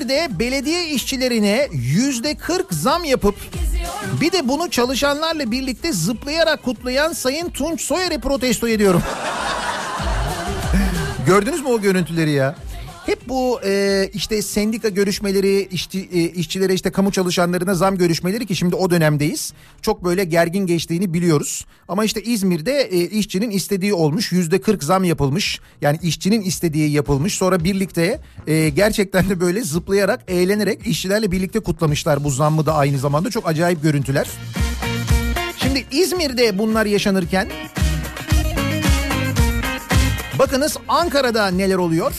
[0.05, 3.35] İzmir'de belediye işçilerine yüzde 40 zam yapıp
[4.21, 9.03] bir de bunu çalışanlarla birlikte zıplayarak kutlayan Sayın Tunç Soyer'i protesto ediyorum.
[11.27, 12.55] Gördünüz mü o görüntüleri ya?
[13.05, 18.55] Hep bu e, işte sendika görüşmeleri, işçi, e, işçilere işte kamu çalışanlarına zam görüşmeleri ki
[18.55, 19.53] şimdi o dönemdeyiz.
[19.81, 21.65] Çok böyle gergin geçtiğini biliyoruz.
[21.87, 24.31] Ama işte İzmir'de e, işçinin istediği olmuş.
[24.31, 25.59] Yüzde 40 zam yapılmış.
[25.81, 27.33] Yani işçinin istediği yapılmış.
[27.33, 32.99] Sonra birlikte e, gerçekten de böyle zıplayarak, eğlenerek işçilerle birlikte kutlamışlar bu zammı da aynı
[32.99, 33.29] zamanda.
[33.29, 34.27] Çok acayip görüntüler.
[35.57, 37.47] Şimdi İzmir'de bunlar yaşanırken
[40.39, 42.13] bakınız Ankara'da neler oluyor?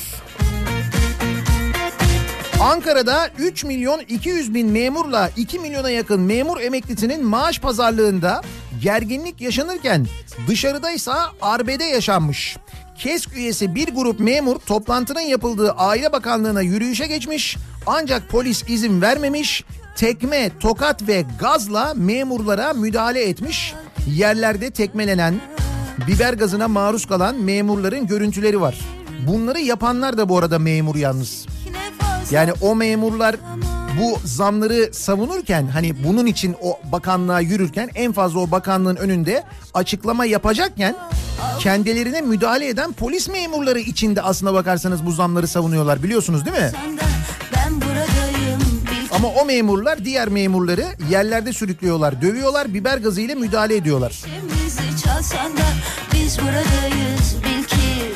[2.61, 8.43] Ankara'da 3 milyon 200 bin memurla 2 milyona yakın memur emeklisinin maaş pazarlığında
[8.83, 10.07] gerginlik yaşanırken
[10.49, 12.57] dışarıdaysa arbede yaşanmış.
[12.99, 19.65] KESK üyesi bir grup memur toplantının yapıldığı Aile Bakanlığı'na yürüyüşe geçmiş ancak polis izin vermemiş.
[19.97, 23.75] Tekme, tokat ve gazla memurlara müdahale etmiş.
[24.15, 25.41] Yerlerde tekmelenen,
[26.09, 28.81] biber gazına maruz kalan memurların görüntüleri var.
[29.27, 31.56] Bunları yapanlar da bu arada memur yalnız.
[32.31, 33.37] Yani o memurlar
[34.01, 39.43] bu zamları savunurken hani bunun için o bakanlığa yürürken en fazla o bakanlığın önünde
[39.75, 40.97] açıklama yapacakken
[41.61, 46.73] kendilerine müdahale eden polis memurları içinde aslına bakarsanız bu zamları savunuyorlar biliyorsunuz değil mi?
[49.13, 54.23] Ama o memurlar diğer memurları yerlerde sürüklüyorlar, dövüyorlar, biber gazıyla müdahale ediyorlar.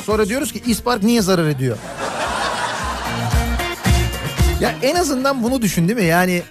[0.05, 1.77] Sonra diyoruz ki İspark niye zarar ediyor?
[4.61, 6.05] Ya en azından bunu düşün değil mi?
[6.05, 6.43] Yani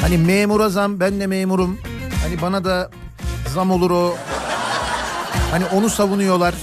[0.00, 1.80] hani memura zam ben de memurum.
[2.22, 2.90] Hani bana da
[3.54, 4.16] zam olur o.
[5.50, 6.54] Hani onu savunuyorlar.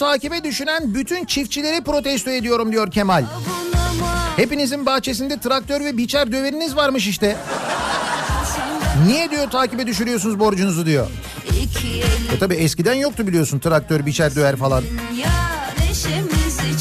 [0.00, 3.24] Takibe düşünen bütün çiftçileri protesto ediyorum diyor Kemal.
[4.36, 7.36] Hepinizin bahçesinde traktör ve biçer döveriniz varmış işte.
[9.06, 11.06] Niye diyor takibe düşürüyorsunuz borcunuzu diyor.
[12.34, 14.84] E tabi eskiden yoktu biliyorsun traktör, biçer, döver falan.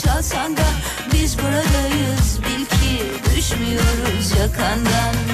[0.06, 0.66] çalsan da
[1.14, 3.04] Biz buradayız bil ki
[3.36, 5.29] düşmüyoruz yakandan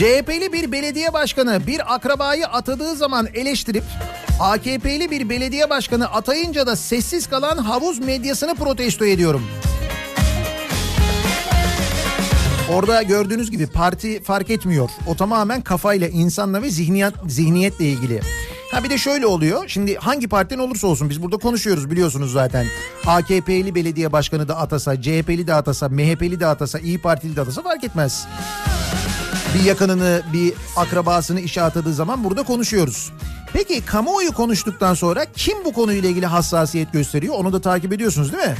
[0.00, 3.84] CHP'li bir belediye başkanı bir akrabayı atadığı zaman eleştirip
[4.40, 9.42] AKP'li bir belediye başkanı atayınca da sessiz kalan havuz medyasını protesto ediyorum.
[12.74, 14.90] Orada gördüğünüz gibi parti fark etmiyor.
[15.06, 18.20] O tamamen kafayla, insanla ve zihniyet, zihniyetle ilgili.
[18.72, 19.64] Ha bir de şöyle oluyor.
[19.68, 22.66] Şimdi hangi partiden olursa olsun biz burada konuşuyoruz biliyorsunuz zaten.
[23.06, 27.62] AKP'li belediye başkanı da atasa, CHP'li de atasa, MHP'li de atasa, İyi Partili de atasa
[27.62, 28.26] fark etmez.
[29.54, 33.12] Bir yakınını, bir akrabasını işe atadığı zaman burada konuşuyoruz.
[33.52, 37.34] Peki kamuoyu konuştuktan sonra kim bu konuyla ilgili hassasiyet gösteriyor?
[37.34, 38.54] Onu da takip ediyorsunuz değil mi?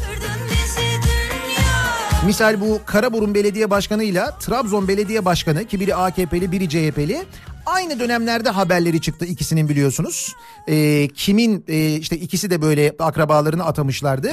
[2.26, 7.24] Misal bu Karaburun Belediye Başkanı ile Trabzon Belediye Başkanı ki biri AKP'li biri CHP'li
[7.66, 10.34] aynı dönemlerde haberleri çıktı ikisinin biliyorsunuz.
[10.68, 14.32] Ee, kimin e, işte ikisi de böyle akrabalarını atamışlardı.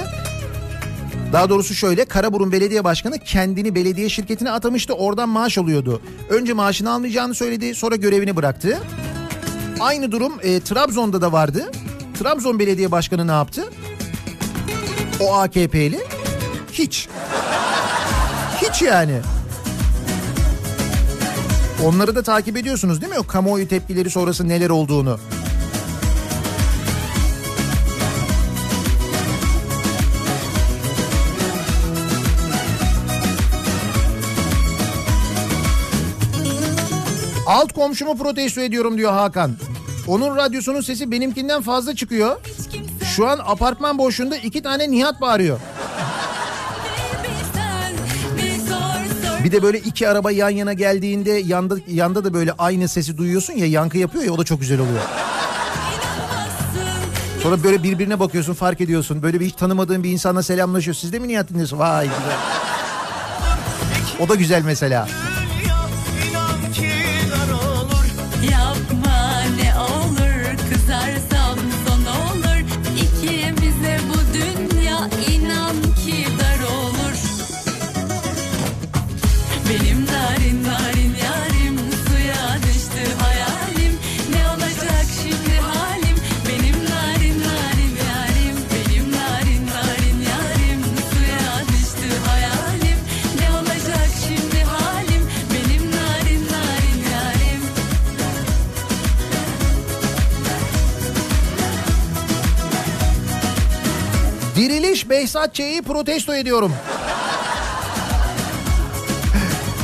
[1.34, 6.02] Daha doğrusu şöyle Karaburun Belediye Başkanı kendini belediye şirketine atamıştı oradan maaş alıyordu.
[6.30, 8.78] Önce maaşını almayacağını söyledi sonra görevini bıraktı.
[9.80, 11.72] Aynı durum e, Trabzon'da da vardı.
[12.20, 13.70] Trabzon Belediye Başkanı ne yaptı?
[15.20, 16.00] O AKP'li
[16.72, 17.08] hiç.
[18.62, 19.20] Hiç yani.
[21.86, 23.20] Onları da takip ediyorsunuz değil mi?
[23.20, 25.20] O kamuoyu tepkileri sonrası neler olduğunu.
[37.48, 39.56] Alt komşumu protesto ediyorum diyor Hakan.
[40.08, 42.38] Onun radyosunun sesi benimkinden fazla çıkıyor.
[43.16, 45.60] Şu an apartman boşluğunda iki tane Nihat bağırıyor.
[49.44, 53.54] Bir de böyle iki araba yan yana geldiğinde yanda yanda da böyle aynı sesi duyuyorsun
[53.54, 55.02] ya yankı yapıyor ya o da çok güzel oluyor.
[57.44, 59.22] Sonra böyle birbirine bakıyorsun fark ediyorsun.
[59.22, 60.96] Böyle bir hiç tanımadığın bir insanla selamlaşıyor.
[60.96, 61.80] Siz de mi Nihat dinliyorsun?
[61.80, 62.38] Vay güzel.
[64.20, 65.08] O da güzel mesela.
[105.10, 106.74] Diriliş Behzat Ç'yi protesto ediyorum.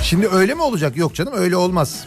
[0.04, 0.98] Şimdi öyle mi olacak?
[0.98, 2.06] Yok canım öyle olmaz.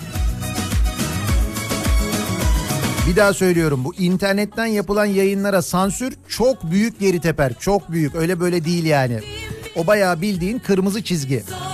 [3.11, 7.53] Bir daha söylüyorum bu internetten yapılan yayınlara sansür çok büyük geri teper.
[7.61, 9.21] Çok büyük öyle böyle değil yani.
[9.77, 11.45] O bayağı bildiğin kırmızı çizgi.
[11.49, 11.66] Sor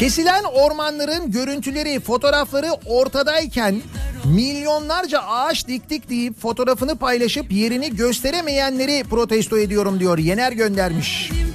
[0.00, 3.82] Kesilen ormanların görüntüleri, fotoğrafları ortadayken
[4.24, 10.18] milyonlarca ağaç diktik deyip fotoğrafını paylaşıp yerini gösteremeyenleri protesto ediyorum diyor.
[10.18, 11.30] Yener göndermiş.
[11.32, 11.49] Ne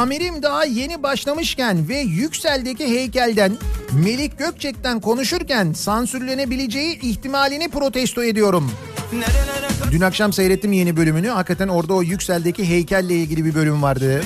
[0.00, 3.52] Amirim daha yeni başlamışken ve Yüksel'deki heykelden
[4.04, 8.70] Melik Gökçek'ten konuşurken sansürlenebileceği ihtimalini protesto ediyorum.
[9.90, 11.28] Dün akşam seyrettim yeni bölümünü.
[11.28, 14.22] Hakikaten orada o Yüksel'deki heykelle ilgili bir bölüm vardı.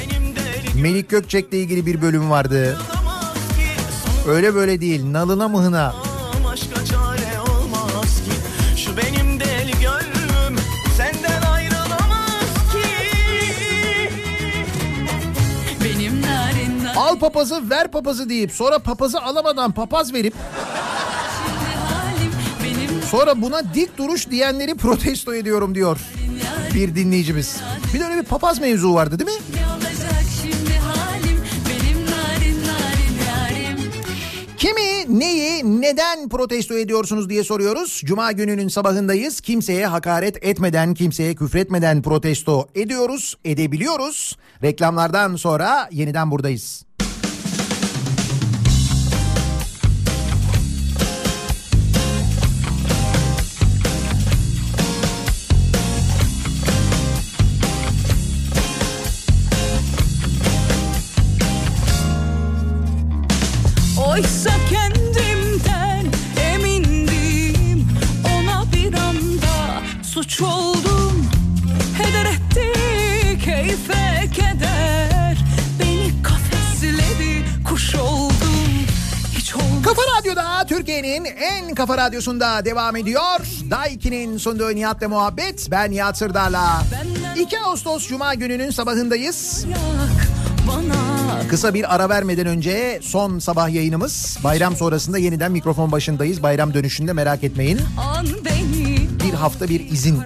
[0.82, 2.78] Melik Gökçek'le ilgili bir bölüm vardı.
[4.28, 5.12] Öyle böyle değil.
[5.12, 6.03] Nalına mıhına.
[16.96, 20.34] Al papazı ver papazı deyip sonra papazı alamadan papaz verip
[23.10, 25.98] sonra buna dik duruş diyenleri protesto ediyorum diyor
[26.74, 27.56] bir dinleyicimiz.
[27.94, 29.63] Bir de öyle bir papaz mevzu vardı değil mi?
[35.08, 38.02] Neyi, neden protesto ediyorsunuz diye soruyoruz.
[38.04, 39.40] Cuma gününün sabahındayız.
[39.40, 44.38] Kimseye hakaret etmeden, kimseye küfretmeden protesto ediyoruz, edebiliyoruz.
[44.62, 46.84] Reklamlardan sonra yeniden buradayız.
[70.42, 71.26] oldum
[71.98, 72.72] Heder etti
[73.44, 75.38] keyfe keder
[75.80, 78.68] Beni kafesledi kuş oldum
[79.32, 83.40] Hiç oldum Kafa Radyo'da Türkiye'nin en kafa radyosunda devam ediyor.
[83.70, 85.68] Daiki'nin sunduğu Nihat'la muhabbet.
[85.70, 86.82] Ben Nihat Sırdar'la.
[87.36, 89.64] 2 Ağustos Cuma gününün sabahındayız.
[89.70, 90.28] Yak,
[91.50, 94.38] Kısa bir ara vermeden önce son sabah yayınımız.
[94.44, 96.42] Bayram sonrasında yeniden mikrofon başındayız.
[96.42, 97.80] Bayram dönüşünde merak etmeyin.
[97.98, 98.53] An be-
[99.34, 100.20] bir hafta bir izin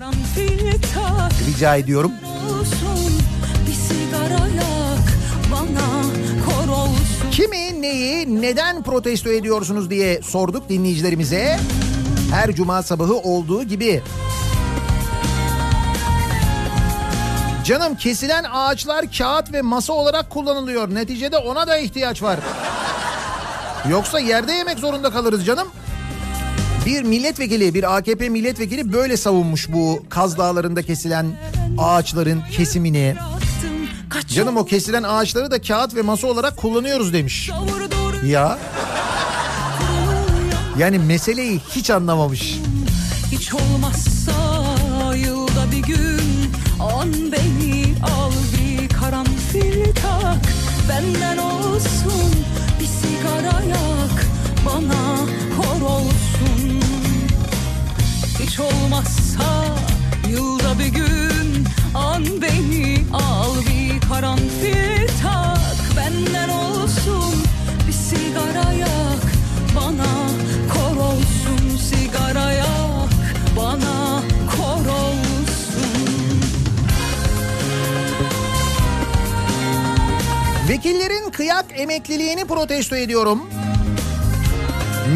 [1.47, 2.13] rica ediyorum.
[7.31, 11.61] Kimi, neyi, neden protesto ediyorsunuz diye sorduk dinleyicilerimize.
[12.31, 14.03] Her cuma sabahı olduğu gibi.
[17.65, 20.95] Canım kesilen ağaçlar kağıt ve masa olarak kullanılıyor.
[20.95, 22.39] Neticede ona da ihtiyaç var.
[23.91, 25.69] Yoksa yerde yemek zorunda kalırız canım.
[26.89, 31.27] Bir milletvekili, bir AKP milletvekili böyle savunmuş bu Kaz Dağları'nda kesilen
[31.79, 33.15] ağaçların kesimini.
[34.29, 37.51] Canım o kesilen ağaçları da kağıt ve masa olarak kullanıyoruz demiş.
[38.27, 38.59] Ya.
[40.79, 42.59] Yani meseleyi hiç anlamamış.
[43.33, 44.33] Hiç olmazsa
[45.17, 46.51] yılda bir gün
[46.81, 50.53] An beni al bir karanfil tak
[50.89, 52.33] Benden olsun
[52.81, 54.27] bir sigara yak
[54.67, 55.19] Bana
[58.61, 59.65] Olmazsa
[60.29, 67.35] yılda bir gün An beni al bir karanfil tak Benden olsun
[67.87, 69.25] bir sigara yak
[69.77, 70.29] Bana
[70.75, 73.11] kor olsun sigara yak
[73.57, 74.23] Bana
[74.57, 75.39] kor olsun
[80.69, 83.58] Vekillerin kıyak emekliliğini protesto ediyorum.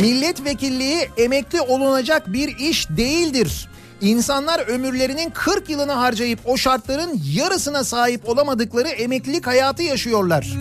[0.01, 3.69] Milletvekilliği emekli olunacak bir iş değildir.
[4.01, 10.53] İnsanlar ömürlerinin 40 yılını harcayıp o şartların yarısına sahip olamadıkları emeklilik hayatı yaşıyorlar.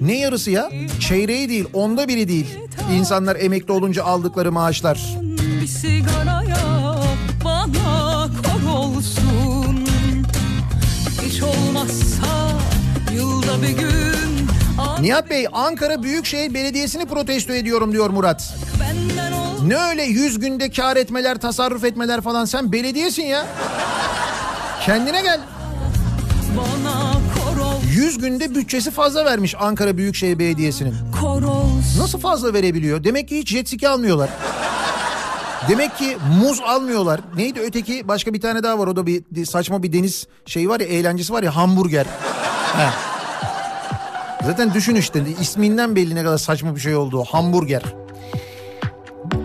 [0.00, 0.70] Ne yarısı ya?
[1.00, 2.46] Çeyreği değil, onda biri değil.
[2.94, 5.16] İnsanlar emekli olunca aldıkları maaşlar.
[5.62, 5.66] Bir
[15.00, 18.54] Nihat Bey, Ankara Büyükşehir Belediyesi'ni protesto ediyorum diyor Murat.
[19.66, 22.44] Ne öyle 100 günde kar etmeler, tasarruf etmeler falan.
[22.44, 23.46] Sen belediyesin ya.
[24.86, 25.40] Kendine gel.
[27.94, 30.94] 100 günde bütçesi fazla vermiş Ankara Büyükşehir Belediyesi'nin.
[31.98, 33.04] Nasıl fazla verebiliyor?
[33.04, 34.30] Demek ki hiç jet ski almıyorlar.
[35.68, 37.20] Demek ki muz almıyorlar.
[37.36, 38.86] Neydi öteki başka bir tane daha var.
[38.86, 42.06] O da bir saçma bir deniz şeyi var ya eğlencesi var ya hamburger.
[42.76, 43.17] He.
[44.44, 47.82] Zaten düşün işte isminden belli ne kadar saçma bir şey olduğu hamburger.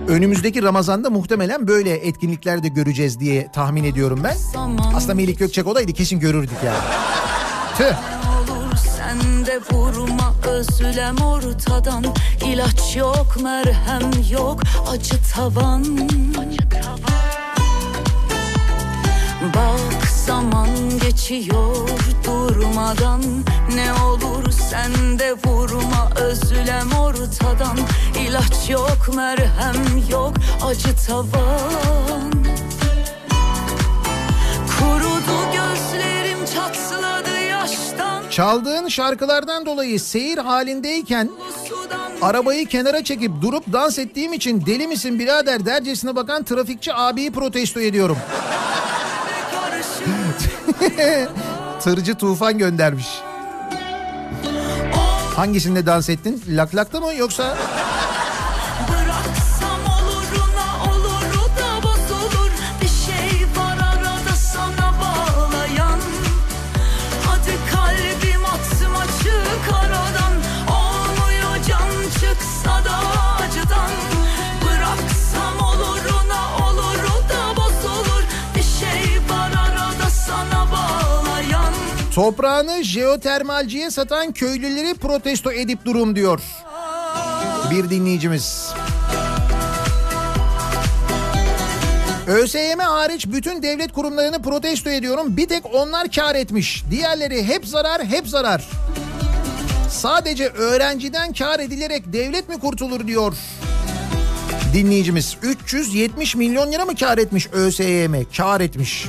[0.07, 4.35] Önümüzdeki Ramazan'da muhtemelen böyle etkinlikler de göreceğiz diye tahmin ediyorum ben.
[4.95, 6.77] Aslında Melih Gökçek olaydı kesin görürdük yani.
[7.77, 7.95] Tüh.
[8.41, 12.05] olur sen de vurma özlem ortadan
[12.45, 14.61] İlaç yok merhem yok
[14.91, 15.83] acı tavan
[19.43, 20.69] Bak zaman
[21.01, 21.89] geçiyor
[22.25, 23.21] durmadan.
[23.75, 27.77] Ne olur sen de vurma özlem ortadan.
[28.19, 30.33] İlaç yok merhem yok
[30.65, 32.31] acı tavan.
[34.79, 38.29] Kurudu gözlerim çatladı yaştan.
[38.29, 41.29] Çaldığın şarkılardan dolayı seyir halindeyken
[42.21, 47.79] arabayı kenara çekip durup dans ettiğim için deli misin birader dercesine bakan trafikçi abiyi protesto
[47.79, 48.17] ediyorum.
[51.81, 53.07] Tırcı Tufan göndermiş.
[55.35, 56.43] Hangisinde dans ettin?
[56.47, 57.57] Laklakta mı yoksa?
[82.15, 86.41] Toprağını jeotermalciye satan köylüleri protesto edip durum diyor.
[87.71, 88.73] Bir dinleyicimiz.
[92.27, 95.37] ÖSYM hariç bütün devlet kurumlarını protesto ediyorum.
[95.37, 96.83] Bir tek onlar kar etmiş.
[96.91, 98.67] Diğerleri hep zarar, hep zarar.
[99.89, 103.33] Sadece öğrenciden kar edilerek devlet mi kurtulur diyor
[104.73, 105.37] dinleyicimiz.
[105.41, 108.25] 370 milyon lira mı kar etmiş ÖSYM?
[108.37, 109.05] Kar etmiş.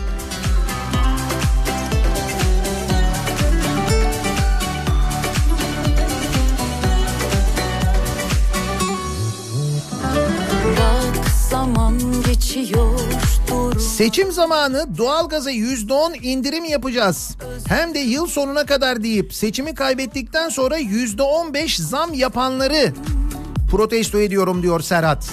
[13.78, 17.36] Seçim zamanı doğalgaza %10 indirim yapacağız.
[17.68, 22.92] Hem de yıl sonuna kadar deyip seçimi kaybettikten sonra %15 zam yapanları
[23.70, 25.30] protesto ediyorum diyor Serhat.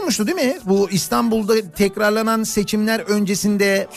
[0.00, 0.58] olmuştu değil mi?
[0.64, 3.88] Bu İstanbul'da tekrarlanan seçimler öncesinde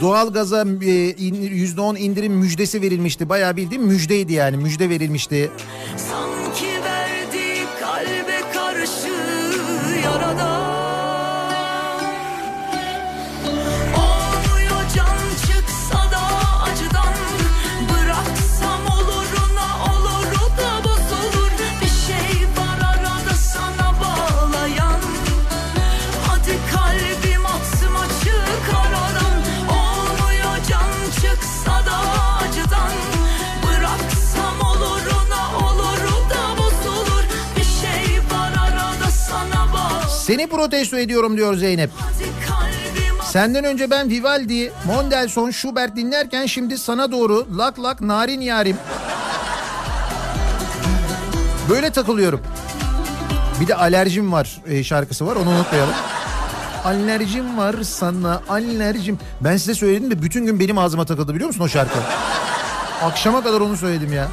[0.00, 3.28] doğalgaza e, in- %10 indirim müjdesi verilmişti.
[3.28, 5.50] Bayağı bildiğim müjdeydi yani müjde verilmişti.
[5.96, 6.41] Sanki
[40.26, 41.90] Seni protesto ediyorum diyor Zeynep.
[43.24, 48.76] Senden önce ben Vivaldi, Mendelssohn, Schubert dinlerken şimdi sana doğru lak lak narin yarim.
[51.70, 52.40] Böyle takılıyorum.
[53.60, 55.94] Bir de alerjim var e, şarkısı var onu unutmayalım.
[56.84, 59.18] Alerjim var sana alerjim.
[59.40, 61.98] Ben size söyledim de bütün gün benim ağzıma takıldı biliyor musun o şarkı?
[63.02, 64.28] Akşama kadar onu söyledim ya.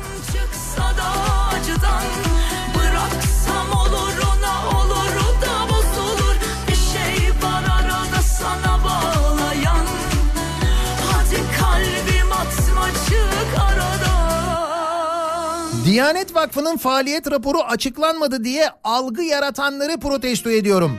[15.90, 20.98] Diyanet Vakfı'nın faaliyet raporu açıklanmadı diye algı yaratanları protesto ediyorum.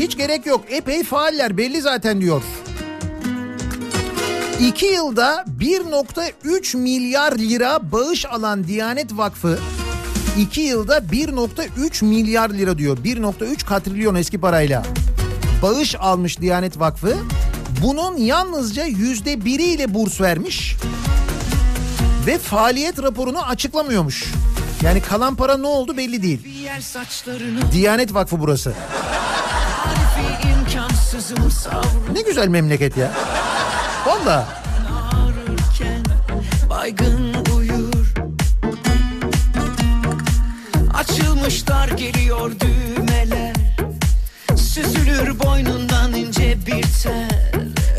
[0.00, 2.42] Hiç gerek yok epey faaller belli zaten diyor.
[4.60, 9.58] 2 yılda 1.3 milyar lira bağış alan Diyanet Vakfı
[10.38, 12.98] 2 yılda 1.3 milyar lira diyor.
[12.98, 14.82] 1.3 katrilyon eski parayla.
[15.62, 17.16] Bağış almış Diyanet Vakfı.
[17.82, 20.76] Bunun yalnızca yüzde biriyle burs vermiş
[22.28, 24.24] ve faaliyet raporunu açıklamıyormuş.
[24.82, 26.40] Yani kalan para ne oldu belli değil.
[27.72, 28.74] Diyanet Vakfı burası.
[32.12, 33.12] Ne güzel memleket ya.
[34.06, 34.48] Valla.
[36.70, 38.14] baygın uyur
[40.94, 43.54] Açılmışlar geliyor düğmeler
[44.56, 47.28] Süzülür boynundan ince bir tel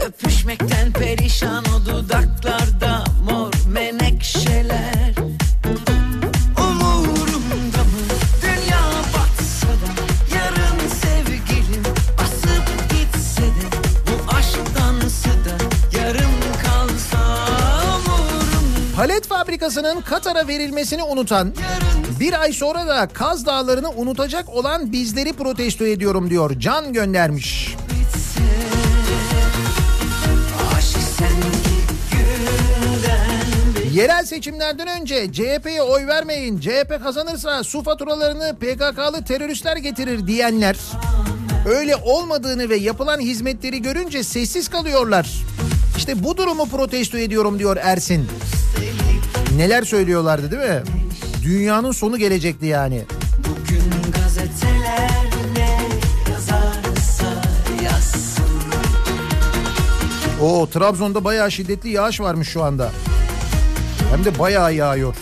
[0.05, 3.03] Öpüşmekten perişan o dudaklarda
[19.59, 21.53] Palet fabrikasının Katar'a verilmesini unutan,
[22.19, 26.59] bir ay sonra da Kaz Dağları'nı unutacak olan bizleri protesto ediyorum diyor.
[26.59, 27.75] Can göndermiş.
[33.93, 36.59] Yerel seçimlerden önce CHP'ye oy vermeyin.
[36.59, 40.77] CHP kazanırsa su faturalarını PKK'lı teröristler getirir diyenler
[41.65, 45.29] öyle olmadığını ve yapılan hizmetleri görünce sessiz kalıyorlar.
[45.97, 48.27] İşte bu durumu protesto ediyorum diyor Ersin.
[49.59, 50.83] Neler söylüyorlardı değil mi?
[51.43, 53.01] Dünyanın sonu gelecekti yani.
[53.37, 55.77] Bugün gazeteler ne
[56.31, 57.25] yazarsa
[57.83, 58.43] yazsın
[60.41, 62.91] O Trabzon'da bayağı şiddetli yağış varmış şu anda.
[64.11, 65.15] Hem de bayağı yağıyor.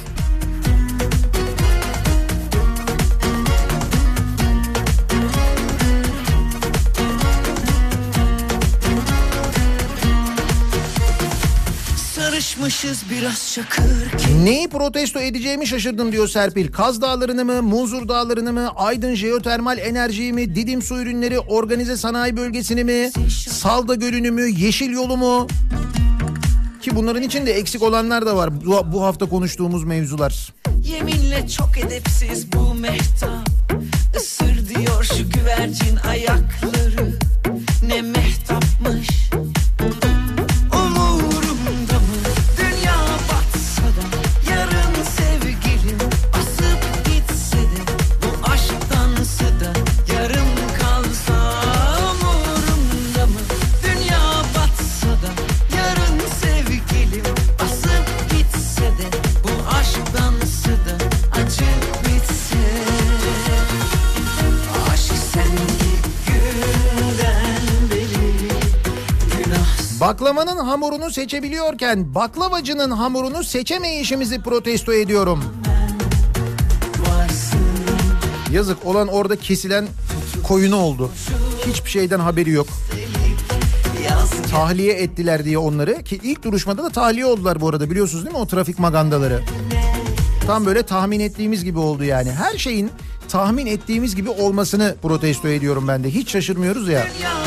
[14.43, 16.71] Neyi protesto edeceğimi şaşırdım diyor Serpil.
[16.71, 22.37] Kaz Dağları'nı mı, Munzur Dağları'nı mı, Aydın Jeotermal Enerjiyi mi, Didim Su Ürünleri Organize Sanayi
[22.37, 23.11] Bölgesi'ni mi,
[23.49, 25.47] Salda Gölü'nü mü, Yeşil Yolu mu?
[26.81, 30.53] Ki bunların içinde eksik olanlar da var bu, bu hafta konuştuğumuz mevzular.
[30.83, 33.49] Yeminle çok edepsiz bu mehtap
[34.17, 37.19] Isır diyor şu güvercin ayakları
[37.87, 38.01] Ne
[70.07, 75.43] Baklavanın hamurunu seçebiliyorken baklavacının hamurunu seçemeyişimizi protesto ediyorum.
[78.51, 79.87] Yazık olan orada kesilen
[80.43, 81.11] koyunu oldu.
[81.67, 82.67] Hiçbir şeyden haberi yok.
[84.51, 88.41] Tahliye ettiler diye onları ki ilk duruşmada da tahliye oldular bu arada biliyorsunuz değil mi
[88.41, 89.43] o trafik magandaları.
[90.45, 92.31] Tam böyle tahmin ettiğimiz gibi oldu yani.
[92.31, 92.91] Her şeyin
[93.29, 96.09] tahmin ettiğimiz gibi olmasını protesto ediyorum ben de.
[96.09, 97.07] Hiç şaşırmıyoruz ya.
[97.17, 97.37] Dünya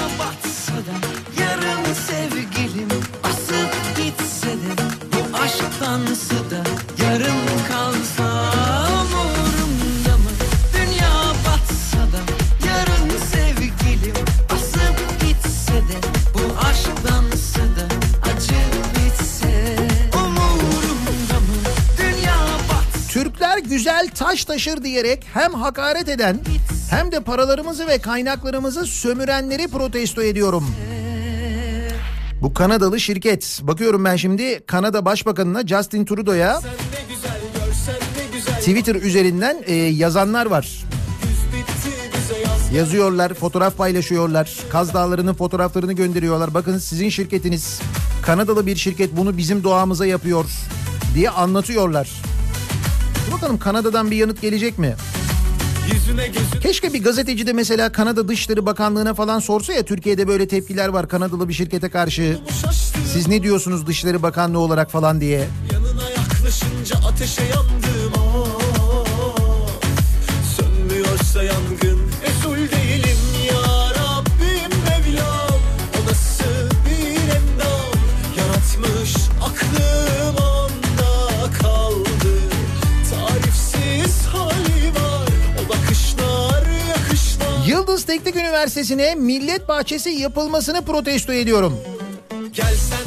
[5.80, 6.64] bu aşktansı da
[7.04, 8.48] yarım kalsa
[8.92, 10.30] umurumda mı?
[10.74, 11.12] Dünya
[11.46, 12.20] batsa da
[12.66, 14.14] yarın sevgilim
[14.54, 15.98] asıp gitse de
[16.34, 17.84] bu aşktansı da
[18.30, 18.60] acı
[18.96, 19.76] bitse
[20.14, 21.56] umurumda mı?
[21.98, 22.36] Dünya
[22.68, 26.38] batsa Türkler güzel taş taşır diyerek hem hakaret eden
[26.90, 30.74] hem de paralarımızı ve kaynaklarımızı sömürenleri protesto ediyorum.
[32.42, 33.60] Bu Kanadalı şirket.
[33.62, 36.60] Bakıyorum ben şimdi Kanada Başbakanına Justin Trudeau'ya
[38.58, 40.84] Twitter üzerinden e, yazanlar var.
[42.74, 44.58] Yazıyorlar, fotoğraf paylaşıyorlar.
[44.70, 46.54] Kaz Dağları'nın fotoğraflarını gönderiyorlar.
[46.54, 47.80] Bakın sizin şirketiniz
[48.22, 50.44] Kanadalı bir şirket bunu bizim doğamıza yapıyor
[51.14, 52.10] diye anlatıyorlar.
[53.32, 54.94] Bakalım Kanada'dan bir yanıt gelecek mi?
[56.62, 61.08] Keşke bir gazeteci de mesela Kanada Dışişleri Bakanlığı'na falan sorsa ya Türkiye'de böyle tepkiler var
[61.08, 62.38] Kanadalı bir şirkete karşı.
[63.12, 65.48] Siz ne diyorsunuz Dışişleri Bakanlığı olarak falan diye.
[65.72, 67.89] Yanına yaklaşınca ateşe yandım
[87.90, 91.76] Yıldız Teknik Üniversitesi'ne millet bahçesi yapılmasını protesto ediyorum.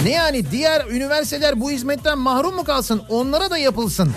[0.04, 3.02] Ne yani diğer üniversiteler bu hizmetten mahrum mu kalsın?
[3.10, 4.12] Onlara da yapılsın.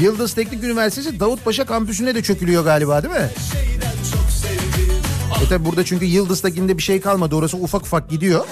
[0.00, 3.30] Yıldız Teknik Üniversitesi Davutpaşa kampüsüne de çökülüyor galiba değil mi?
[5.44, 7.36] E tabi burada çünkü Yıldız'dakinde bir şey kalmadı.
[7.36, 8.46] Orası ufak ufak gidiyor.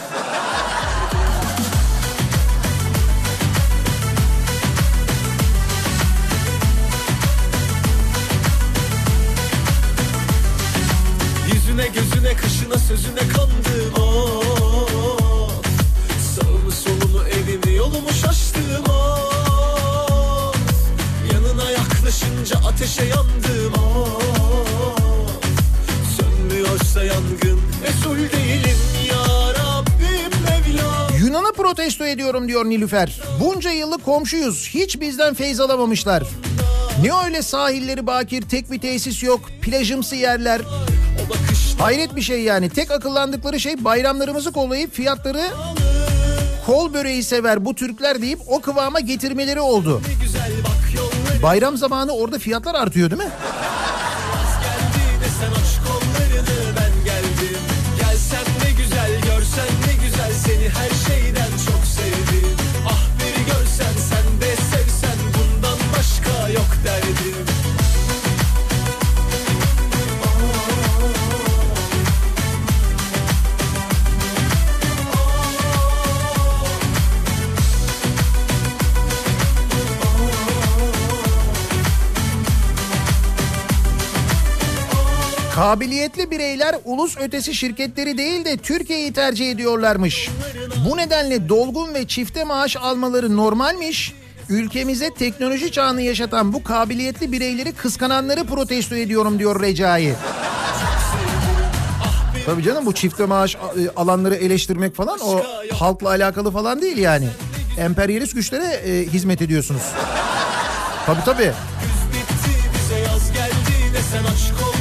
[32.14, 33.20] Ediyorum diyor Nilüfer.
[33.40, 34.68] Bunca yıllık komşuyuz.
[34.74, 36.22] Hiç bizden feyz alamamışlar.
[37.02, 40.60] Ne öyle sahilleri bakir, tek bir tesis yok, plajımsı yerler.
[41.78, 42.70] Hayret bir şey yani.
[42.70, 45.42] Tek akıllandıkları şey bayramlarımızı kollayıp fiyatları
[46.66, 50.00] kol böreği sever bu Türkler deyip o kıvama getirmeleri oldu.
[51.42, 53.30] Bayram zamanı orada fiyatlar artıyor değil mi?
[85.54, 90.30] Kabiliyetli bireyler ulus ötesi şirketleri değil de Türkiye'yi tercih ediyorlarmış.
[90.90, 94.12] Bu nedenle dolgun ve çifte maaş almaları normalmiş.
[94.48, 100.14] Ülkemize teknoloji çağını yaşatan bu kabiliyetli bireyleri kıskananları protesto ediyorum diyor Recai.
[102.46, 103.58] Tabii canım bu çifte maaş e,
[103.96, 105.42] alanları eleştirmek falan o
[105.74, 107.28] halkla alakalı falan değil yani.
[107.78, 109.82] Emperyalist güçlere e, hizmet ediyorsunuz.
[111.06, 111.52] Tabii tabii.
[112.12, 114.73] Bitti bize yaz geldi desen aç kollarını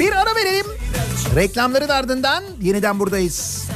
[0.00, 0.66] Bir ara verelim.
[1.36, 3.69] Reklamların ardından yeniden buradayız.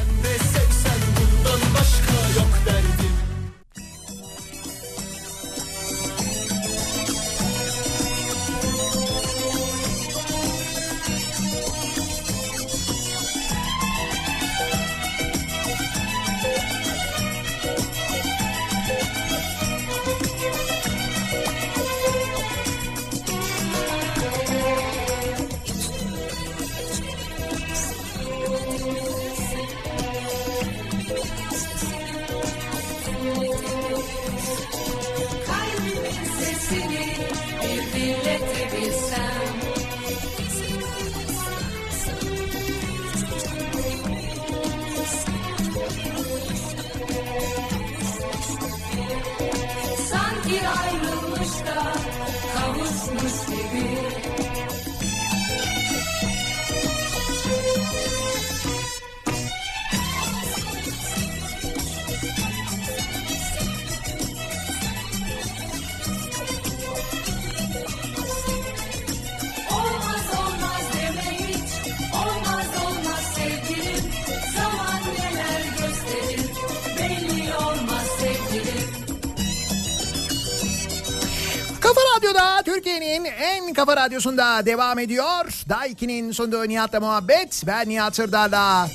[83.75, 85.65] En kafa radyosunda devam ediyor.
[85.69, 87.63] Daiki'nin sunduğu Nihat'la muhabbet.
[87.67, 88.89] Ben Nihat Sırdar'la.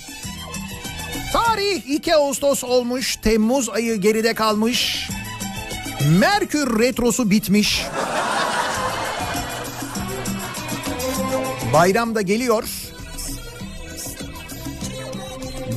[1.34, 3.16] Tarih 2 Ağustos olmuş.
[3.16, 5.10] Temmuz ayı geride kalmış.
[6.20, 7.86] Merkür retrosu bitmiş.
[11.74, 12.64] Bayram da geliyor.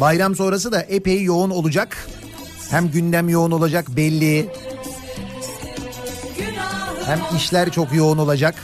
[0.00, 2.08] Bayram sonrası da epey yoğun olacak.
[2.70, 4.48] Hem gündem yoğun olacak belli.
[7.06, 8.54] Hem işler çok yoğun olacak.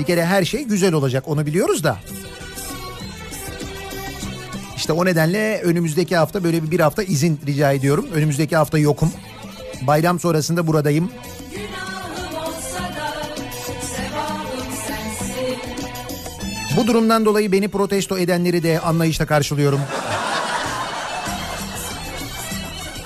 [0.00, 1.98] Bir kere her şey güzel olacak onu biliyoruz da.
[4.76, 8.06] İşte o nedenle önümüzdeki hafta böyle bir, bir hafta izin rica ediyorum.
[8.14, 9.12] Önümüzdeki hafta yokum.
[9.82, 11.10] Bayram sonrasında buradayım.
[16.76, 19.80] Bu durumdan dolayı beni protesto edenleri de anlayışla karşılıyorum.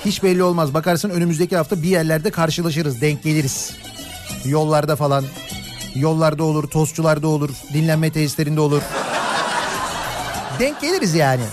[0.05, 0.73] Hiç belli olmaz.
[0.73, 3.71] Bakarsın önümüzdeki hafta bir yerlerde karşılaşırız, denk geliriz.
[4.45, 5.25] Yollarda falan.
[5.95, 8.81] Yollarda olur, tostçularda olur, dinlenme tesislerinde olur.
[10.59, 11.43] Denk geliriz yani.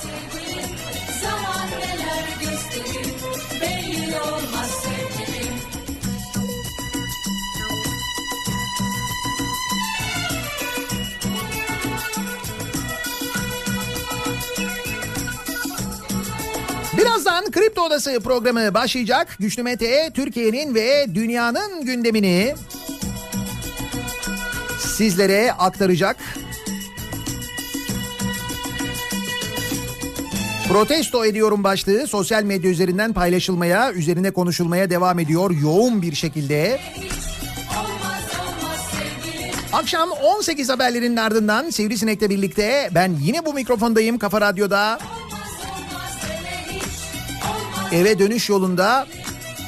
[16.99, 19.37] Birazdan Kripto Odası programı başlayacak.
[19.41, 22.55] Güçlü Mete Türkiye'nin ve dünyanın gündemini
[24.93, 26.17] sizlere aktaracak.
[30.69, 36.81] Protesto ediyorum başlığı sosyal medya üzerinden paylaşılmaya, üzerine konuşulmaya devam ediyor yoğun bir şekilde.
[39.73, 44.99] Akşam 18 haberlerinin ardından Sivrisinek'le birlikte ben yine bu mikrofondayım Kafa Radyo'da.
[47.93, 49.07] Eve dönüş yolunda,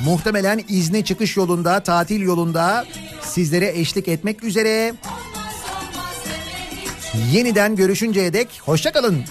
[0.04, 2.84] muhtemelen izne çıkış yolunda, tatil yolunda
[3.34, 4.94] sizlere eşlik etmek üzere.
[7.32, 9.24] Yeniden görüşünceye dek hoşçakalın.